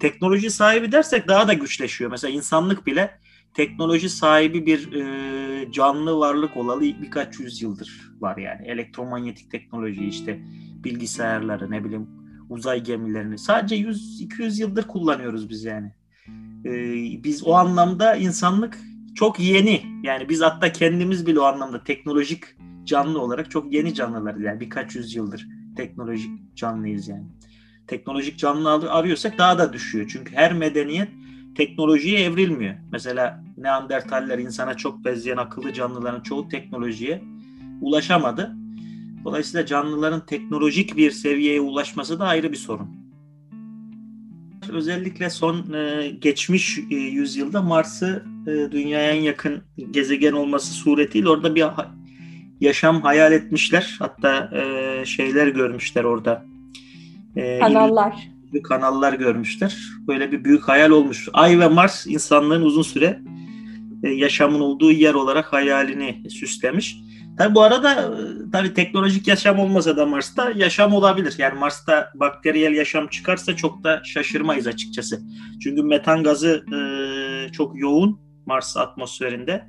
[0.00, 2.10] Teknoloji sahibi dersek daha da güçleşiyor.
[2.10, 3.20] Mesela insanlık bile
[3.54, 8.68] teknoloji sahibi bir e, canlı varlık olalı birkaç yüzyıldır var yani.
[8.68, 10.40] Elektromanyetik teknoloji işte
[10.84, 12.08] bilgisayarları ne bileyim
[12.48, 15.92] uzay gemilerini sadece 100-200 yıldır kullanıyoruz biz yani.
[16.64, 16.72] E,
[17.24, 18.78] biz o anlamda insanlık
[19.14, 19.82] çok yeni.
[20.02, 22.44] Yani biz hatta kendimiz bile o anlamda teknolojik
[22.84, 24.42] canlı olarak çok yeni canlılarız.
[24.42, 25.46] Yani birkaç yüzyıldır
[25.76, 27.24] teknolojik canlıyız yani.
[27.86, 30.10] Teknolojik canlı arıyorsak daha da düşüyor.
[30.12, 31.08] Çünkü her medeniyet
[31.56, 32.74] teknolojiye evrilmiyor.
[32.92, 37.22] Mesela Neandertaller insana çok benzeyen akıllı canlıların çoğu teknolojiye
[37.80, 38.56] ulaşamadı.
[39.24, 42.88] Dolayısıyla canlıların teknolojik bir seviyeye ulaşması da ayrı bir sorun.
[44.72, 51.54] Özellikle son e, geçmiş e, yüzyılda Mars'ı e, dünyaya en yakın gezegen olması suretiyle orada
[51.54, 51.94] bir ha-
[52.60, 53.96] yaşam hayal etmişler.
[53.98, 56.44] Hatta e, şeyler görmüşler orada.
[57.36, 58.14] E, kanallar.
[58.52, 59.78] İri, kanallar görmüşler.
[60.06, 61.28] Böyle bir büyük hayal olmuş.
[61.32, 63.20] Ay ve Mars insanlığın uzun süre
[64.02, 66.96] e, yaşamın olduğu yer olarak hayalini süslemiş.
[67.38, 71.34] Tabi bu arada e, tabi teknolojik yaşam olmasa da Mars'ta yaşam olabilir.
[71.38, 75.22] Yani Mars'ta bakteriyel yaşam çıkarsa çok da şaşırmayız açıkçası.
[75.62, 79.66] Çünkü metan gazı e, çok yoğun Mars atmosferinde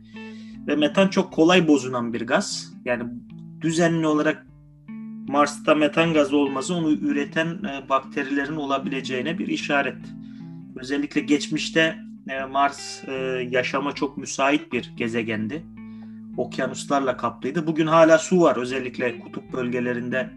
[0.68, 2.74] ve metan çok kolay bozulan bir gaz.
[2.86, 3.04] Yani
[3.62, 4.48] düzenli olarak
[5.28, 9.98] Mars'ta metan gazı olması onu üreten e, bakterilerin olabileceğine bir işaret.
[10.76, 11.96] Özellikle geçmişte
[12.30, 13.14] e, Mars e,
[13.50, 15.64] yaşama çok müsait bir gezegendi
[16.38, 17.68] okyanuslarla kaplıydı.
[17.68, 18.56] Bugün hala su var.
[18.56, 20.30] Özellikle kutup bölgelerinde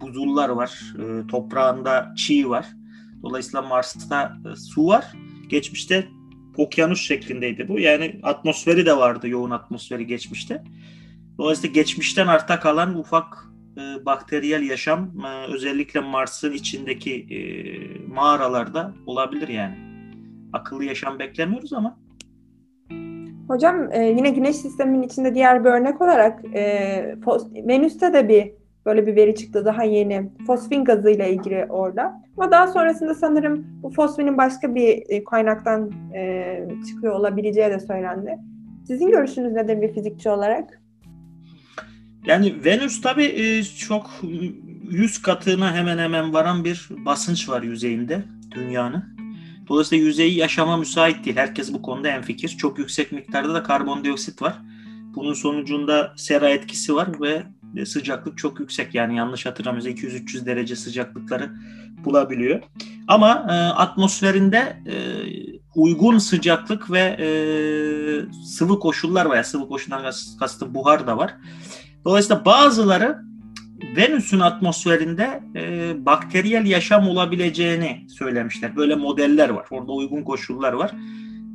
[0.00, 0.94] buzullar var.
[0.98, 2.66] E, toprağında çiğ var.
[3.22, 5.04] Dolayısıyla Mars'ta e, su var.
[5.48, 6.08] Geçmişte
[6.56, 7.80] okyanus şeklindeydi bu.
[7.80, 10.64] Yani atmosferi de vardı, yoğun atmosferi geçmişte.
[11.38, 13.44] Dolayısıyla geçmişten arta kalan ufak
[13.76, 17.38] e, bakteriyel yaşam e, özellikle Mars'ın içindeki e,
[18.08, 19.76] mağaralarda olabilir yani.
[20.52, 22.03] Akıllı yaşam beklemiyoruz ama
[23.48, 27.16] Hocam e, yine Güneş sisteminin içinde diğer bir örnek olarak e,
[27.68, 28.52] Venüs'te de bir
[28.86, 30.30] böyle bir veri çıktı daha yeni.
[30.46, 32.22] Fosfin gazı ile ilgili orada.
[32.36, 38.38] Ama daha sonrasında sanırım bu fosfinin başka bir e, kaynaktan e, çıkıyor olabileceği de söylendi.
[38.86, 40.80] Sizin görüşünüz nedir bir fizikçi olarak?
[42.26, 44.10] Yani Venüs tabii e, çok
[44.90, 49.13] yüz katına hemen hemen varan bir basınç var yüzeyinde dünyanın.
[49.68, 51.36] Dolayısıyla yüzeyi yaşama müsait değil.
[51.36, 52.48] Herkes bu konuda en fikir.
[52.48, 54.54] Çok yüksek miktarda da karbondioksit var.
[55.14, 57.46] Bunun sonucunda sera etkisi var ve
[57.86, 58.94] sıcaklık çok yüksek.
[58.94, 61.50] Yani yanlış hatırlamıyorsam 200-300 derece sıcaklıkları
[62.04, 62.62] bulabiliyor.
[63.08, 64.94] Ama e, atmosferinde e,
[65.74, 67.26] uygun sıcaklık ve e,
[68.44, 69.34] sıvı koşullar var.
[69.34, 71.34] Yani sıvı koşullar kastım buhar da var.
[72.04, 73.18] Dolayısıyla bazıları
[73.96, 78.76] Venüs'ün atmosferinde e, bakteriyel yaşam olabileceğini söylemişler.
[78.76, 79.66] Böyle modeller var.
[79.70, 80.94] Orada uygun koşullar var.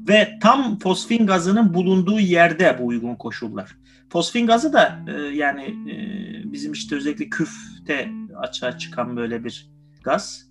[0.07, 3.75] Ve tam fosfin gazının bulunduğu yerde bu uygun koşullar.
[4.09, 5.93] Fosfin gazı da e, yani e,
[6.53, 9.69] bizim işte özellikle küfte açığa çıkan böyle bir
[10.03, 10.49] gaz.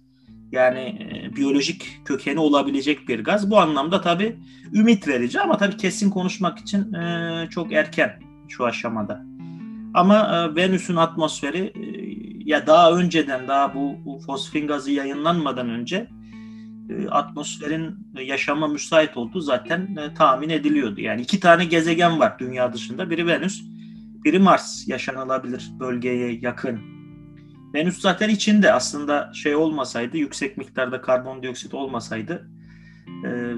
[0.53, 3.51] Yani e, biyolojik kökeni olabilecek bir gaz.
[3.51, 4.37] Bu anlamda tabii
[4.73, 9.38] ümit verici ama tabii kesin konuşmak için e, çok erken şu aşamada.
[9.95, 11.83] Ama e, Venüs'ün atmosferi e,
[12.45, 16.09] ya daha önceden daha bu, bu fosfin gazı yayınlanmadan önce
[16.91, 21.01] e, atmosferin yaşama müsait olduğu zaten tahmin ediliyordu.
[21.01, 23.11] Yani iki tane gezegen var dünya dışında.
[23.11, 23.63] Biri Venüs,
[24.25, 26.81] biri Mars yaşanılabilir bölgeye yakın.
[27.75, 32.49] Venüs zaten içinde aslında şey olmasaydı, yüksek miktarda karbondioksit olmasaydı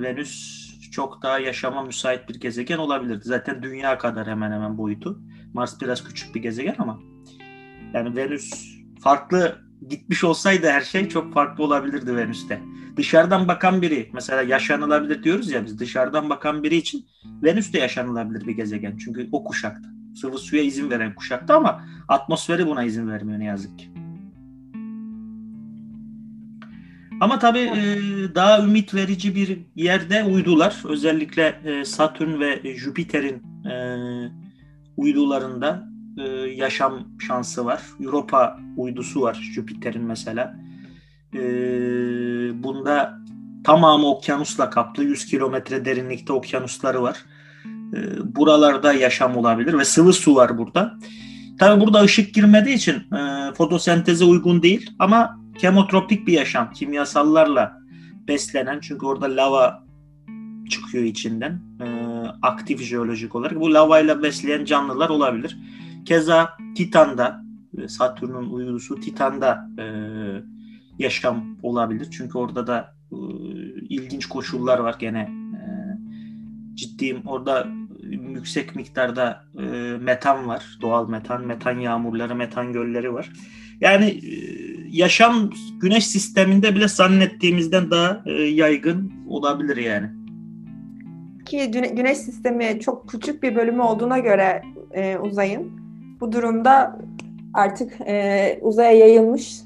[0.02, 3.22] Venüs çok daha yaşama müsait bir gezegen olabilirdi.
[3.24, 5.20] Zaten dünya kadar hemen hemen boyutu.
[5.54, 7.00] Mars biraz küçük bir gezegen ama
[7.94, 9.58] yani Venüs farklı
[9.88, 12.60] gitmiş olsaydı her şey çok farklı olabilirdi Venüs'te.
[12.96, 17.06] dışarıdan bakan biri mesela yaşanılabilir diyoruz ya biz dışarıdan bakan biri için
[17.42, 18.96] Venüs de yaşanılabilir bir gezegen.
[18.96, 19.88] Çünkü o kuşakta.
[20.14, 23.90] Sıvı suya izin veren kuşakta ama atmosferi buna izin vermiyor ne yazık ki.
[27.20, 27.98] Ama tabii e,
[28.34, 30.82] daha ümit verici bir yerde uydular.
[30.88, 33.74] Özellikle e, Satürn ve Jüpiter'in e,
[35.00, 37.82] uydularında e, yaşam şansı var.
[38.00, 40.56] Europa uydusu var Jüpiter'in mesela.
[41.34, 41.40] E,
[42.62, 43.18] bunda
[43.64, 45.04] tamamı okyanusla kaplı.
[45.04, 47.24] 100 kilometre derinlikte okyanusları var.
[47.94, 47.98] E,
[48.36, 50.98] buralarda yaşam olabilir ve sıvı su var burada.
[51.58, 56.72] Tabi burada ışık girmediği için e, fotosenteze uygun değil ama kemotropik bir yaşam.
[56.72, 57.80] Kimyasallarla
[58.28, 59.84] beslenen çünkü orada lava
[60.70, 61.86] çıkıyor içinden e,
[62.42, 63.60] aktif jeolojik olarak.
[63.60, 65.58] Bu lavayla besleyen canlılar olabilir.
[66.04, 67.42] Keza Titan'da
[67.78, 69.84] e, Satürn'ün uydusu Titan'da e,
[70.98, 72.08] yaşam olabilir.
[72.10, 73.16] Çünkü orada da e,
[73.88, 75.20] ilginç koşullar var gene.
[75.20, 75.60] E,
[76.74, 77.22] ciddiyim.
[77.26, 77.66] Orada
[78.10, 79.62] yüksek miktarda e,
[80.00, 80.78] metan var.
[80.82, 83.30] Doğal metan, metan yağmurları, metan gölleri var.
[83.80, 90.19] Yani e, yaşam güneş sisteminde bile zannettiğimizden daha e, yaygın olabilir yani.
[91.50, 95.80] Ki güneş sistemi çok küçük bir bölümü olduğuna göre e, uzayın.
[96.20, 96.98] Bu durumda
[97.54, 99.60] artık e, uzaya yayılmış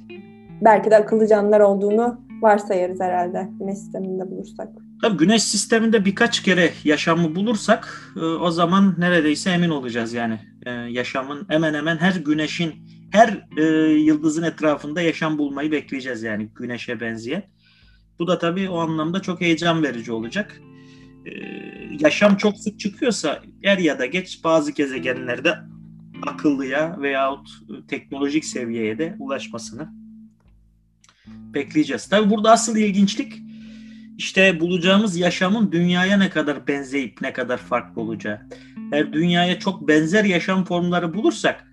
[0.60, 4.68] belki de akıllı canlılar olduğunu varsayarız herhalde güneş sisteminde bulursak.
[5.02, 10.38] Tabii güneş sisteminde birkaç kere yaşamı bulursak e, o zaman neredeyse emin olacağız yani.
[10.66, 12.74] E, yaşamın hemen hemen her güneşin
[13.12, 17.42] her e, yıldızın etrafında yaşam bulmayı bekleyeceğiz yani güneşe benzeyen.
[18.18, 20.60] Bu da tabii o anlamda çok heyecan verici olacak.
[21.26, 21.30] Ee,
[22.00, 25.54] yaşam çok sık çıkıyorsa er ya da geç bazı gezegenlerde
[26.26, 27.48] akıllıya veyahut
[27.88, 29.88] teknolojik seviyeye de ulaşmasını
[31.26, 32.08] bekleyeceğiz.
[32.08, 33.42] Tabii burada asıl ilginçlik
[34.18, 38.40] işte bulacağımız yaşamın dünyaya ne kadar benzeyip ne kadar farklı olacağı.
[38.92, 41.72] Eğer dünyaya çok benzer yaşam formları bulursak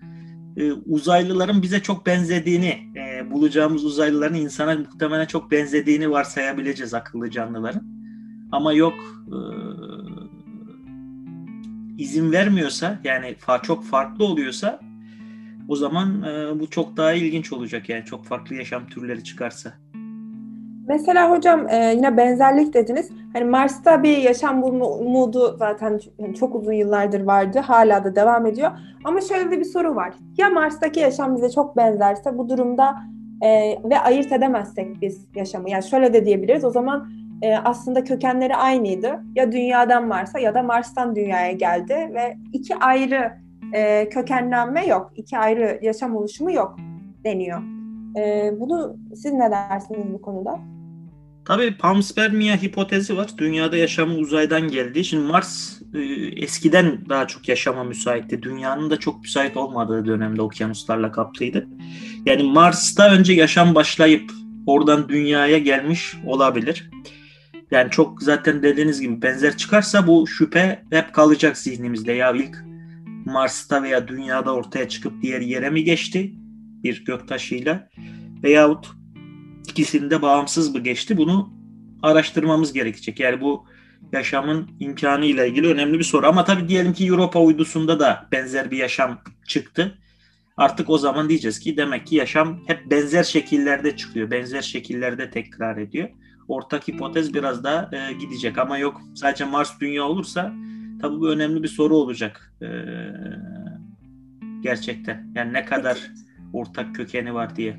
[0.58, 8.01] e, uzaylıların bize çok benzediğini, e, bulacağımız uzaylıların insana muhtemelen çok benzediğini varsayabileceğiz akıllı canlıların.
[8.52, 8.94] Ama yok
[9.28, 9.38] e,
[11.98, 14.80] izin vermiyorsa yani fa çok farklı oluyorsa
[15.68, 19.74] o zaman e, bu çok daha ilginç olacak yani çok farklı yaşam türleri çıkarsa.
[20.88, 23.10] Mesela hocam e, yine benzerlik dediniz.
[23.34, 26.00] Hani Mars'ta bir yaşam bulma umudu zaten
[26.40, 27.60] çok uzun yıllardır vardı.
[27.60, 28.72] Hala da devam ediyor.
[29.04, 30.14] Ama şöyle bir soru var.
[30.38, 32.96] Ya Mars'taki yaşam bize çok benzerse bu durumda
[33.42, 35.70] e, ve ayırt edemezsek biz yaşamı.
[35.70, 36.66] Yani şöyle de diyebiliriz.
[36.66, 39.23] O zaman e, aslında kökenleri aynıydı.
[39.36, 43.32] Ya dünyadan Mars'a ya da Mars'tan dünyaya geldi ve iki ayrı
[43.73, 45.12] e, kökenlenme yok.
[45.15, 46.77] iki ayrı yaşam oluşumu yok
[47.23, 47.62] deniyor.
[48.17, 50.60] E, bunu siz ne dersiniz bu konuda?
[51.45, 53.30] Tabii panspermia hipotezi var.
[53.38, 55.06] Dünyada yaşamı uzaydan geldi.
[55.06, 55.99] Şimdi Mars e,
[56.43, 58.43] eskiden daha çok yaşama müsaitti.
[58.43, 61.67] Dünyanın da çok müsait olmadığı dönemde okyanuslarla kaplıydı.
[62.25, 64.32] Yani Mars'ta önce yaşam başlayıp
[64.65, 66.89] oradan dünyaya gelmiş olabilir.
[67.71, 72.12] Yani çok zaten dediğiniz gibi benzer çıkarsa bu şüphe hep kalacak zihnimizde.
[72.12, 72.57] Ya ilk
[73.25, 76.34] Mars'ta veya dünyada ortaya çıkıp diğer yere mi geçti
[76.84, 77.89] bir göktaşıyla
[78.43, 78.88] veyahut
[79.69, 81.53] ikisinde bağımsız mı geçti bunu
[82.01, 83.19] araştırmamız gerekecek.
[83.19, 83.65] Yani bu
[84.12, 86.27] yaşamın imkanı ile ilgili önemli bir soru.
[86.27, 89.97] Ama tabii diyelim ki Europa uydusunda da benzer bir yaşam çıktı.
[90.57, 94.31] Artık o zaman diyeceğiz ki demek ki yaşam hep benzer şekillerde çıkıyor.
[94.31, 96.10] Benzer şekillerde tekrar ediyor
[96.52, 98.58] ortak hipotez biraz daha e, gidecek.
[98.58, 100.52] Ama yok sadece Mars dünya olursa
[101.02, 102.54] tabii bu önemli bir soru olacak.
[102.62, 102.68] E,
[104.62, 105.32] gerçekten.
[105.36, 106.12] Yani ne kadar
[106.54, 107.78] ortak kökeni var diye.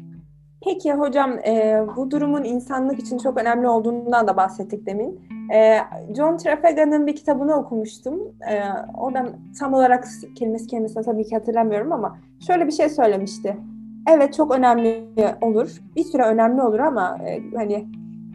[0.65, 5.21] Peki hocam e, bu durumun insanlık için çok önemli olduğundan da bahsettik demin.
[5.55, 5.79] E,
[6.17, 8.21] John Trafalgar'ın bir kitabını okumuştum.
[8.51, 8.63] E,
[8.95, 10.05] oradan tam olarak
[10.39, 13.57] kelimesi kelimesine tabii ki hatırlamıyorum ama şöyle bir şey söylemişti.
[14.11, 15.05] Evet çok önemli
[15.41, 15.71] olur.
[15.97, 17.87] Bir süre önemli olur ama e, hani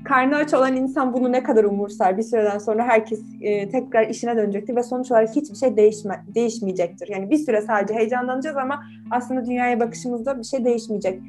[0.08, 4.38] karnı aç olan insan bunu ne kadar umursar bir süreden sonra herkes e, tekrar işine
[4.38, 7.08] dönecektir ve sonuç olarak hiçbir şey değişme, değişmeyecektir.
[7.08, 11.22] Yani bir süre sadece heyecanlanacağız ama aslında dünyaya bakışımızda bir şey değişmeyecek.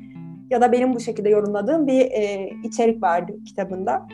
[0.50, 4.06] Ya da benim bu şekilde yorumladığım bir e, içerik vardı kitabında.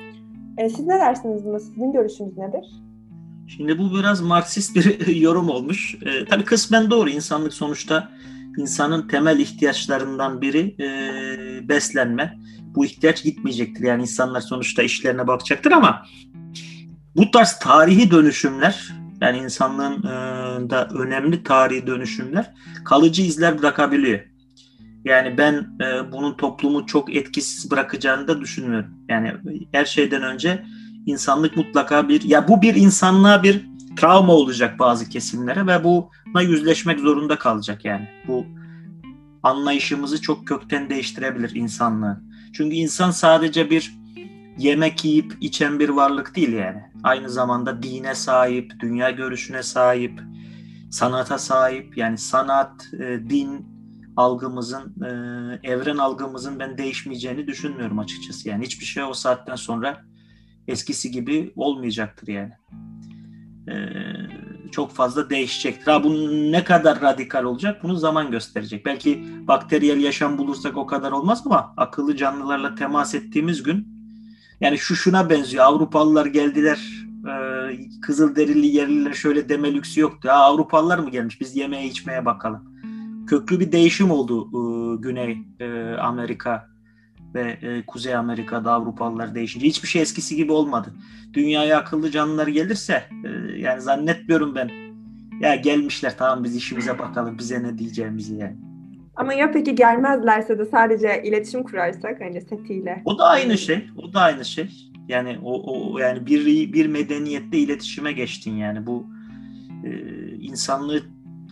[0.59, 1.61] E, siz ne dersiniz buna?
[1.61, 2.67] Sizin görüşünüz nedir?
[3.47, 5.95] Şimdi bu biraz Marksist bir yorum olmuş.
[5.95, 7.11] E, tabii kısmen doğru.
[7.11, 8.09] İnsanlık sonuçta
[8.59, 12.39] insanın temel ihtiyaçlarından biri e, beslenme
[12.75, 13.85] bu ihtiyaç gitmeyecektir.
[13.85, 16.07] Yani insanlar sonuçta işlerine bakacaktır ama
[17.17, 24.21] bu tarz tarihi dönüşümler yani insanlığın e, da önemli tarihi dönüşümler kalıcı izler bırakabiliyor.
[25.05, 28.91] Yani ben e, bunun toplumu çok etkisiz bırakacağını da düşünmüyorum.
[29.09, 29.33] Yani
[29.73, 30.65] her şeyden önce
[31.07, 35.85] insanlık mutlaka bir ya bu bir insanlığa bir travma olacak bazı kesimlere ve
[36.35, 38.09] buna yüzleşmek zorunda kalacak yani.
[38.29, 38.47] Bu
[39.43, 42.21] anlayışımızı çok kökten değiştirebilir insanlığı.
[42.53, 43.95] Çünkü insan sadece bir
[44.59, 46.83] yemek yiyip içen bir varlık değil yani.
[47.03, 50.21] Aynı zamanda dine sahip, dünya görüşüne sahip,
[50.91, 51.99] sanata sahip.
[51.99, 53.67] Yani sanat, e, din
[54.17, 55.09] algımızın, e,
[55.69, 58.49] evren algımızın ben değişmeyeceğini düşünmüyorum açıkçası.
[58.49, 60.03] Yani hiçbir şey o saatten sonra
[60.69, 62.53] eskisi gibi olmayacaktır yani.
[63.69, 63.75] E,
[64.75, 65.87] çok fazla değişecektir.
[65.87, 66.13] Ha bu
[66.53, 68.87] ne kadar radikal olacak bunu zaman gösterecek.
[68.87, 73.89] Belki bakteriyel yaşam bulursak o kadar olmaz ama akıllı canlılarla temas ettiğimiz gün
[74.61, 75.65] yani şu şuna benziyor.
[75.65, 76.79] Avrupalılar geldiler
[77.27, 77.35] e,
[78.01, 80.29] kızıl derili yerliler şöyle deme lüksü yoktu.
[80.29, 82.75] Ha, Avrupalılar mı gelmiş biz yemeğe içmeye bakalım.
[83.27, 84.61] Köklü bir değişim oldu e,
[85.03, 86.74] Güney e, Amerika
[87.35, 89.67] ve e, Kuzey Amerika'da Avrupalılar değişince.
[89.67, 90.95] Hiçbir şey eskisi gibi olmadı.
[91.33, 94.71] Dünyaya akıllı canlılar gelirse e, yani zannetmiyorum ben.
[95.41, 98.57] Ya gelmişler tamam biz işimize bakalım bize ne diyeceğimizi yani.
[99.17, 103.03] Ama ya peki gelmezlerse de sadece iletişim kurarsak hani setiyle.
[103.05, 103.87] O da aynı şey.
[103.97, 104.91] O da aynı şey.
[105.09, 109.07] Yani o, o yani bir bir medeniyette iletişime geçtin yani bu
[109.85, 109.91] e,
[110.41, 111.03] insanlığı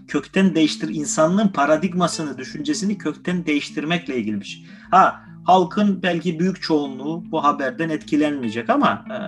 [0.09, 4.67] kökten değiştir insanlığın paradigmasını, düşüncesini kökten değiştirmekle ilgili bir şey.
[4.91, 9.19] Ha halkın belki büyük çoğunluğu bu haberden etkilenmeyecek ama e,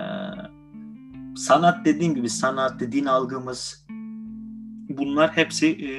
[1.35, 3.85] sanat dediğim gibi sanat, din algımız
[4.89, 5.91] bunlar hepsi e,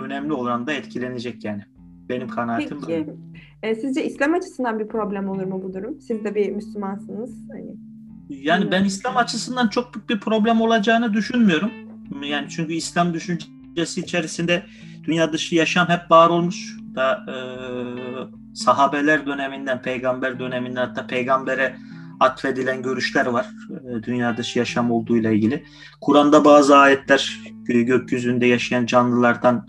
[0.00, 1.62] önemli oranda etkilenecek yani.
[2.08, 3.14] Benim kanaatim Peki, böyle.
[3.62, 6.00] E, sizce İslam açısından bir problem olur mu bu durum?
[6.00, 7.30] Siz de bir Müslümansınız.
[7.50, 7.76] Hani,
[8.28, 11.70] yani ben İslam açısından çok büyük bir problem olacağını düşünmüyorum.
[12.22, 13.14] Yani çünkü İslam
[13.76, 14.62] düşüncesi içerisinde
[15.04, 16.76] dünya dışı yaşam hep var olmuş.
[16.94, 17.34] Da e,
[18.54, 21.76] sahabeler döneminden, peygamber döneminden hatta peygambere
[22.20, 23.46] atfedilen görüşler var.
[23.70, 25.64] E, dünya dışı yaşam olduğu ile ilgili.
[26.00, 29.66] Kur'an'da bazı ayetler gökyüzünde yaşayan canlılardan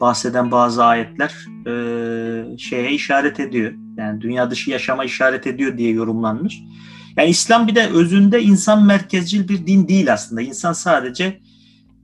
[0.00, 1.34] bahseden bazı ayetler
[1.66, 3.72] e, şeye işaret ediyor.
[3.96, 6.62] Yani dünya dışı yaşama işaret ediyor diye yorumlanmış.
[7.16, 10.42] Yani İslam bir de özünde insan merkezcil bir din değil aslında.
[10.42, 11.40] İnsan sadece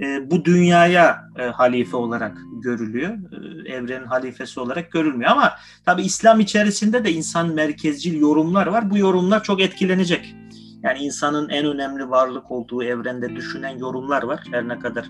[0.01, 3.18] e, bu dünyaya e, halife olarak görülüyor.
[3.66, 5.30] E, evrenin halifesi olarak görülmüyor.
[5.30, 5.53] Ama
[5.84, 8.90] tabi İslam içerisinde de insan merkezcil yorumlar var.
[8.90, 10.34] Bu yorumlar çok etkilenecek.
[10.82, 14.40] Yani insanın en önemli varlık olduğu evrende düşünen yorumlar var.
[14.51, 15.07] Her ne kadar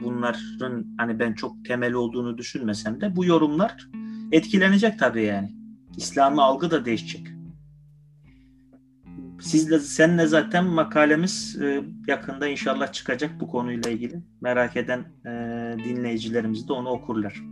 [0.00, 3.88] bunların hani ben çok temel olduğunu düşünmesem de bu yorumlar
[4.32, 5.52] etkilenecek tabii yani.
[5.96, 7.35] İslami algı da değişecek.
[9.40, 14.20] Sizle senle zaten makalemiz e, yakında inşallah çıkacak bu konuyla ilgili.
[14.40, 15.30] Merak eden e,
[15.84, 17.42] dinleyicilerimiz de onu okurlar.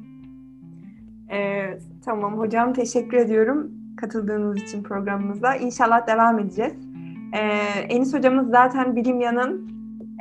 [1.28, 5.56] Evet, tamam hocam teşekkür ediyorum katıldığınız için programımıza.
[5.56, 6.72] İnşallah devam edeceğiz.
[7.34, 7.38] Ee,
[7.88, 9.68] Enis hocamız zaten Bilimyan'ın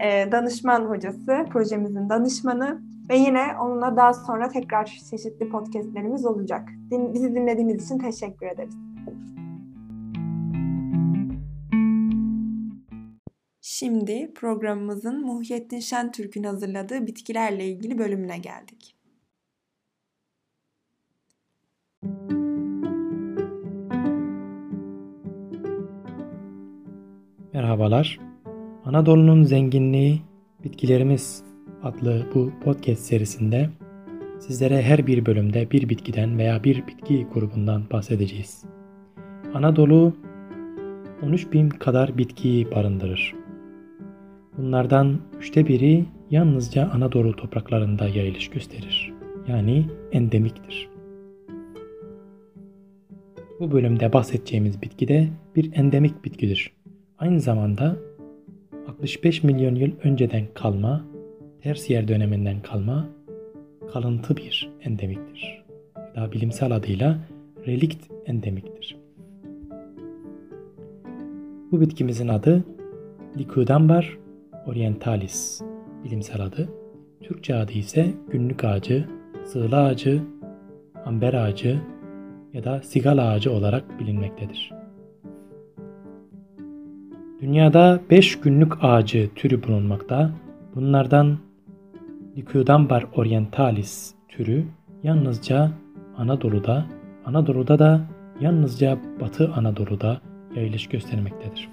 [0.03, 6.69] e, danışman hocası, projemizin danışmanı ve yine onunla daha sonra tekrar çeşitli podcastlerimiz olacak.
[6.91, 8.75] Din, bizi dinlediğiniz için teşekkür ederiz.
[13.75, 18.95] Şimdi programımızın Muhyiddin Şentürk'ün hazırladığı bitkilerle ilgili bölümüne geldik.
[27.53, 28.19] Merhabalar.
[28.85, 30.21] Anadolu'nun zenginliği
[30.63, 31.43] bitkilerimiz
[31.83, 33.69] adlı bu podcast serisinde
[34.39, 38.65] sizlere her bir bölümde bir bitkiden veya bir bitki grubundan bahsedeceğiz.
[39.53, 40.13] Anadolu
[41.23, 43.42] 13 bin kadar bitkiyi barındırır.
[44.57, 49.13] Bunlardan üçte biri yalnızca Anadolu topraklarında yayılış gösterir.
[49.47, 50.89] Yani endemiktir.
[53.59, 56.71] Bu bölümde bahsedeceğimiz bitki de bir endemik bitkidir.
[57.17, 57.97] Aynı zamanda
[58.87, 61.05] 65 milyon yıl önceden kalma,
[61.61, 63.09] Tersiyer döneminden kalma,
[63.93, 65.63] kalıntı bir endemiktir.
[66.15, 67.19] Daha bilimsel adıyla
[67.67, 68.97] relikt endemiktir.
[71.71, 72.63] Bu bitkimizin adı
[73.37, 74.17] Lycodambar
[74.67, 75.61] orientalis
[76.03, 76.69] bilimsel adı.
[77.21, 79.07] Türkçe adı ise günlük ağacı,
[79.45, 80.21] sığla ağacı,
[81.05, 81.81] amber ağacı
[82.53, 84.71] ya da sigal ağacı olarak bilinmektedir.
[87.41, 90.31] Dünyada 5 günlük ağacı türü bulunmakta.
[90.75, 91.37] Bunlardan
[92.37, 94.65] Lycodambar orientalis türü
[95.03, 95.71] yalnızca
[96.17, 96.85] Anadolu'da,
[97.25, 98.01] Anadolu'da da
[98.41, 100.21] yalnızca Batı Anadolu'da
[100.55, 101.69] yayılış göstermektedir.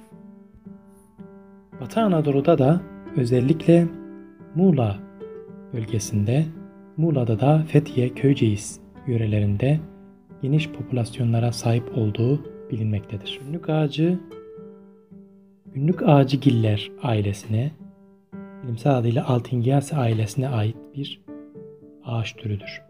[1.80, 2.80] Batı Anadolu'da da
[3.16, 3.86] özellikle
[4.54, 4.98] Muğla
[5.72, 6.44] bölgesinde,
[6.96, 9.80] Muğla'da da Fethiye, Köyceğiz yörelerinde
[10.42, 13.40] geniş popülasyonlara sahip olduğu bilinmektedir.
[13.46, 14.18] Günlük ağacı
[15.74, 17.70] Günlük ağacı giller ailesine,
[18.62, 21.20] bilimsel adıyla Altingiaceae ailesine ait bir
[22.04, 22.82] ağaç türüdür.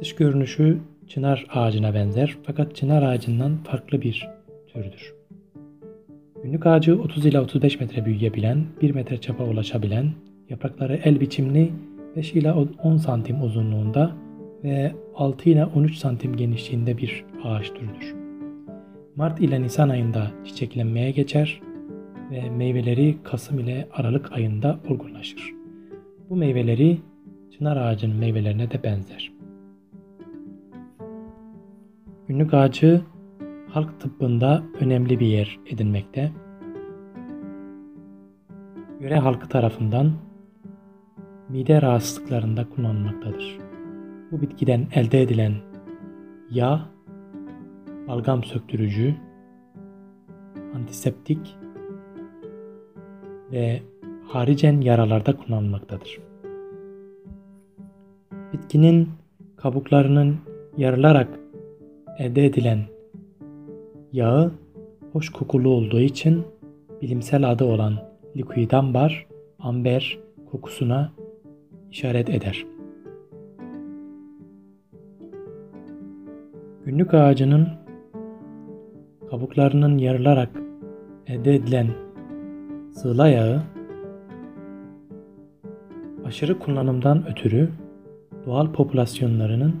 [0.00, 0.78] Dış görünüşü
[1.08, 4.28] çınar ağacına benzer fakat çınar ağacından farklı bir
[4.72, 5.19] türdür.
[6.42, 10.10] Günlük ağacı 30 ila 35 metre büyüyebilen, 1 metre çapa ulaşabilen,
[10.48, 11.72] yaprakları el biçimli
[12.16, 14.12] 5 ila 10 santim uzunluğunda
[14.64, 18.14] ve 6 ila 13 santim genişliğinde bir ağaç türüdür.
[19.16, 21.60] Mart ile Nisan ayında çiçeklenmeye geçer
[22.30, 25.54] ve meyveleri Kasım ile Aralık ayında olgunlaşır.
[26.30, 26.98] Bu meyveleri
[27.50, 29.32] çınar ağacının meyvelerine de benzer.
[32.28, 33.00] Günlük ağacı
[33.72, 36.32] halk tıbbında önemli bir yer edinmekte.
[39.00, 40.12] Yöre halkı tarafından
[41.48, 43.58] mide rahatsızlıklarında kullanılmaktadır.
[44.32, 45.54] Bu bitkiden elde edilen
[46.50, 46.88] yağ,
[48.08, 49.14] balgam söktürücü,
[50.74, 51.56] antiseptik
[53.52, 53.82] ve
[54.28, 56.18] haricen yaralarda kullanılmaktadır.
[58.52, 59.08] Bitkinin
[59.56, 60.36] kabuklarının
[60.76, 61.28] yarılarak
[62.18, 62.99] elde edilen
[64.12, 64.52] yağı
[65.12, 66.44] hoş kokulu olduğu için
[67.02, 67.94] bilimsel adı olan
[68.36, 69.26] liquidambar,
[69.58, 70.18] amber
[70.50, 71.12] kokusuna
[71.90, 72.66] işaret eder.
[76.84, 77.68] Günlük ağacının
[79.30, 80.50] kabuklarının yarılarak
[81.26, 81.88] elde edilen
[82.92, 83.62] sığla yağı
[86.24, 87.70] aşırı kullanımdan ötürü
[88.46, 89.76] doğal popülasyonlarının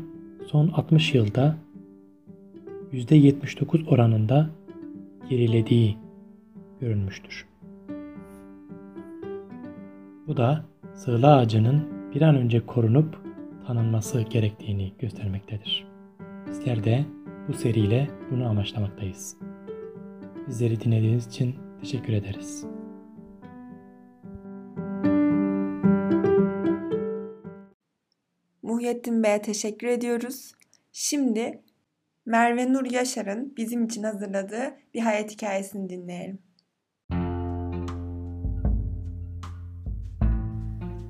[0.46, 1.56] son 60 yılda
[2.92, 4.50] %79 oranında
[5.28, 5.96] gerilediği
[6.80, 7.46] görülmüştür.
[10.26, 10.64] Bu da
[10.94, 13.18] sığla ağacının bir an önce korunup
[13.66, 15.86] tanınması gerektiğini göstermektedir.
[16.48, 17.04] Bizler de
[17.48, 19.36] bu seriyle bunu amaçlamaktayız.
[20.48, 22.64] Bizleri dinlediğiniz için teşekkür ederiz.
[28.62, 30.52] Muhyiddin Bey'e teşekkür ediyoruz.
[30.92, 31.62] Şimdi
[32.26, 36.38] Merve Nur Yaşar'ın bizim için hazırladığı bir hayat hikayesini dinleyelim.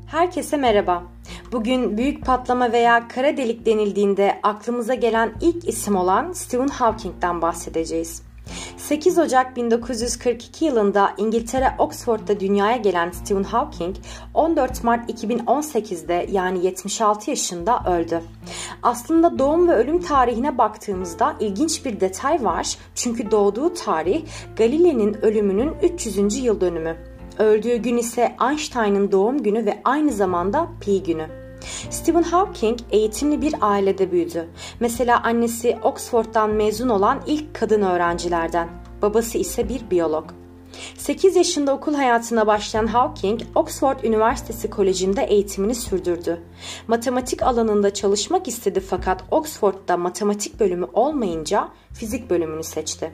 [0.06, 1.04] Herkese merhaba.
[1.52, 8.22] Bugün büyük patlama veya kara delik denildiğinde aklımıza gelen ilk isim olan Stephen Hawking'den bahsedeceğiz.
[8.76, 13.96] 8 Ocak 1942 yılında İngiltere Oxford'da dünyaya gelen Stephen Hawking
[14.34, 18.20] 14 Mart 2018'de yani 76 yaşında öldü.
[18.82, 22.76] Aslında doğum ve ölüm tarihine baktığımızda ilginç bir detay var.
[22.94, 24.22] Çünkü doğduğu tarih
[24.56, 26.38] Galile'nin ölümünün 300.
[26.38, 26.96] yıl dönümü.
[27.38, 31.39] Öldüğü gün ise Einstein'ın doğum günü ve aynı zamanda pi günü.
[31.90, 34.48] Stephen Hawking eğitimli bir ailede büyüdü.
[34.80, 38.68] Mesela annesi Oxford'dan mezun olan ilk kadın öğrencilerden.
[39.02, 40.24] Babası ise bir biyolog.
[40.96, 46.40] 8 yaşında okul hayatına başlayan Hawking, Oxford Üniversitesi Koleji'nde eğitimini sürdürdü.
[46.88, 53.12] Matematik alanında çalışmak istedi fakat Oxford'da matematik bölümü olmayınca fizik bölümünü seçti.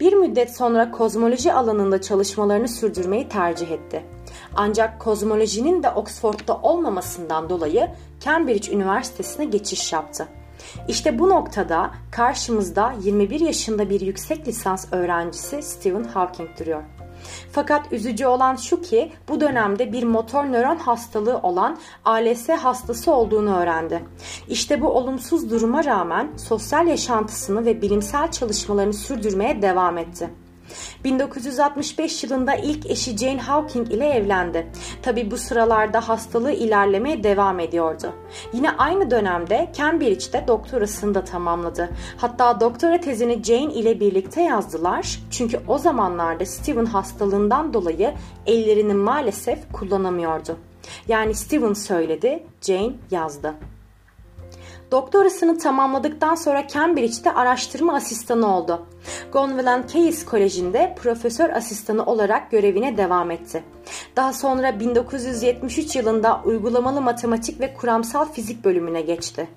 [0.00, 4.04] Bir müddet sonra kozmoloji alanında çalışmalarını sürdürmeyi tercih etti.
[4.54, 7.90] Ancak kozmolojinin de Oxford'da olmamasından dolayı
[8.20, 10.28] Cambridge Üniversitesi'ne geçiş yaptı.
[10.88, 16.82] İşte bu noktada karşımızda 21 yaşında bir yüksek lisans öğrencisi Stephen Hawking duruyor.
[17.52, 23.56] Fakat üzücü olan şu ki bu dönemde bir motor nöron hastalığı olan ALS hastası olduğunu
[23.56, 24.04] öğrendi.
[24.48, 30.30] İşte bu olumsuz duruma rağmen sosyal yaşantısını ve bilimsel çalışmalarını sürdürmeye devam etti.
[31.04, 34.66] 1965 yılında ilk eşi Jane Hawking ile evlendi.
[35.02, 38.12] Tabi bu sıralarda hastalığı ilerlemeye devam ediyordu.
[38.52, 41.90] Yine aynı dönemde Cambridge'de doktorasını da tamamladı.
[42.16, 45.20] Hatta doktora tezini Jane ile birlikte yazdılar.
[45.30, 48.14] Çünkü o zamanlarda Stephen hastalığından dolayı
[48.46, 50.56] ellerini maalesef kullanamıyordu.
[51.08, 53.54] Yani Stephen söyledi, Jane yazdı.
[54.90, 58.86] Doktorasını tamamladıktan sonra Cambridge'de araştırma asistanı oldu.
[59.32, 63.62] Gonville Case Koleji'nde profesör asistanı olarak görevine devam etti.
[64.16, 69.48] Daha sonra 1973 yılında uygulamalı matematik ve kuramsal fizik bölümüne geçti.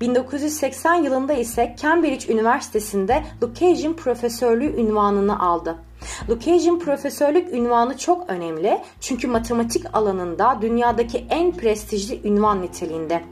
[0.00, 5.76] 1980 yılında ise Cambridge Üniversitesi'nde Lucasian Profesörlüğü ünvanını aldı.
[6.28, 13.22] Lucasian profesörlük ünvanı çok önemli çünkü matematik alanında dünyadaki en prestijli ünvan niteliğinde.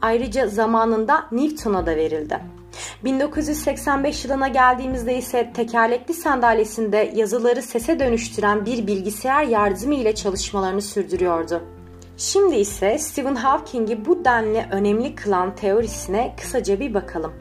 [0.00, 2.61] Ayrıca zamanında Newton'a da verildi.
[3.04, 11.81] 1985 yılına geldiğimizde ise tekerlekli sandalyesinde yazıları sese dönüştüren bir bilgisayar yardımı ile çalışmalarını sürdürüyordu.
[12.22, 17.32] Şimdi ise Stephen Hawking'i bu denli önemli kılan teorisine kısaca bir bakalım.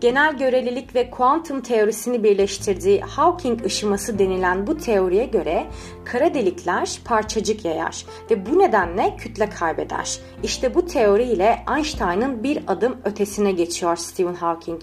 [0.00, 5.66] Genel görelilik ve kuantum teorisini birleştirdiği Hawking ışıması denilen bu teoriye göre
[6.04, 10.18] kara delikler parçacık yayar ve bu nedenle kütle kaybeder.
[10.42, 14.82] İşte bu teori ile Einstein'ın bir adım ötesine geçiyor Stephen Hawking.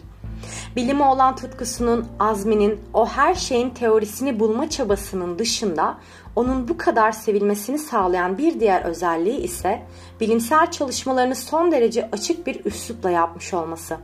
[0.76, 5.98] Bilime olan tutkusunun, azminin, o her şeyin teorisini bulma çabasının dışında
[6.36, 9.82] onun bu kadar sevilmesini sağlayan bir diğer özelliği ise
[10.20, 13.98] bilimsel çalışmalarını son derece açık bir üslupla yapmış olması.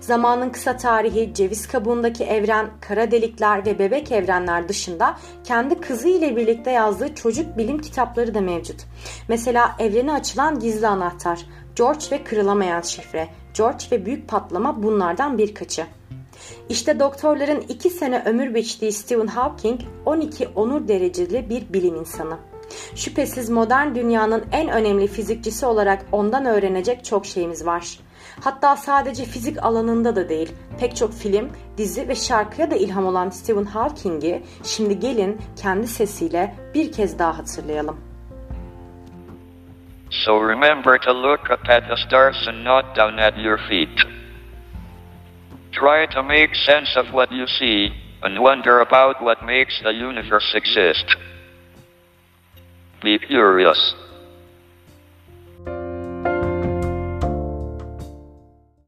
[0.00, 6.36] Zamanın kısa tarihi, ceviz kabuğundaki evren, kara delikler ve bebek evrenler dışında kendi kızı ile
[6.36, 8.84] birlikte yazdığı çocuk bilim kitapları da mevcut.
[9.28, 11.46] Mesela evrene açılan gizli anahtar,
[11.76, 13.28] George ve kırılamayan şifre,
[13.58, 15.86] George ve büyük patlama bunlardan birkaçı.
[16.68, 22.36] İşte doktorların 2 sene ömür biçtiği Stephen Hawking 12 onur dereceli bir bilim insanı.
[22.94, 28.00] Şüphesiz modern dünyanın en önemli fizikçisi olarak ondan öğrenecek çok şeyimiz var.
[28.40, 31.48] Hatta sadece fizik alanında da değil, pek çok film,
[31.78, 37.38] dizi ve şarkıya da ilham olan Stephen Hawking'i şimdi gelin kendi sesiyle bir kez daha
[37.38, 38.07] hatırlayalım.
[40.10, 43.96] So remember to look up at the stars and not down at your feet.
[45.72, 47.90] Try to make sense of what you see
[48.22, 51.16] and wonder about what makes the universe exist.
[53.02, 53.94] Be curious.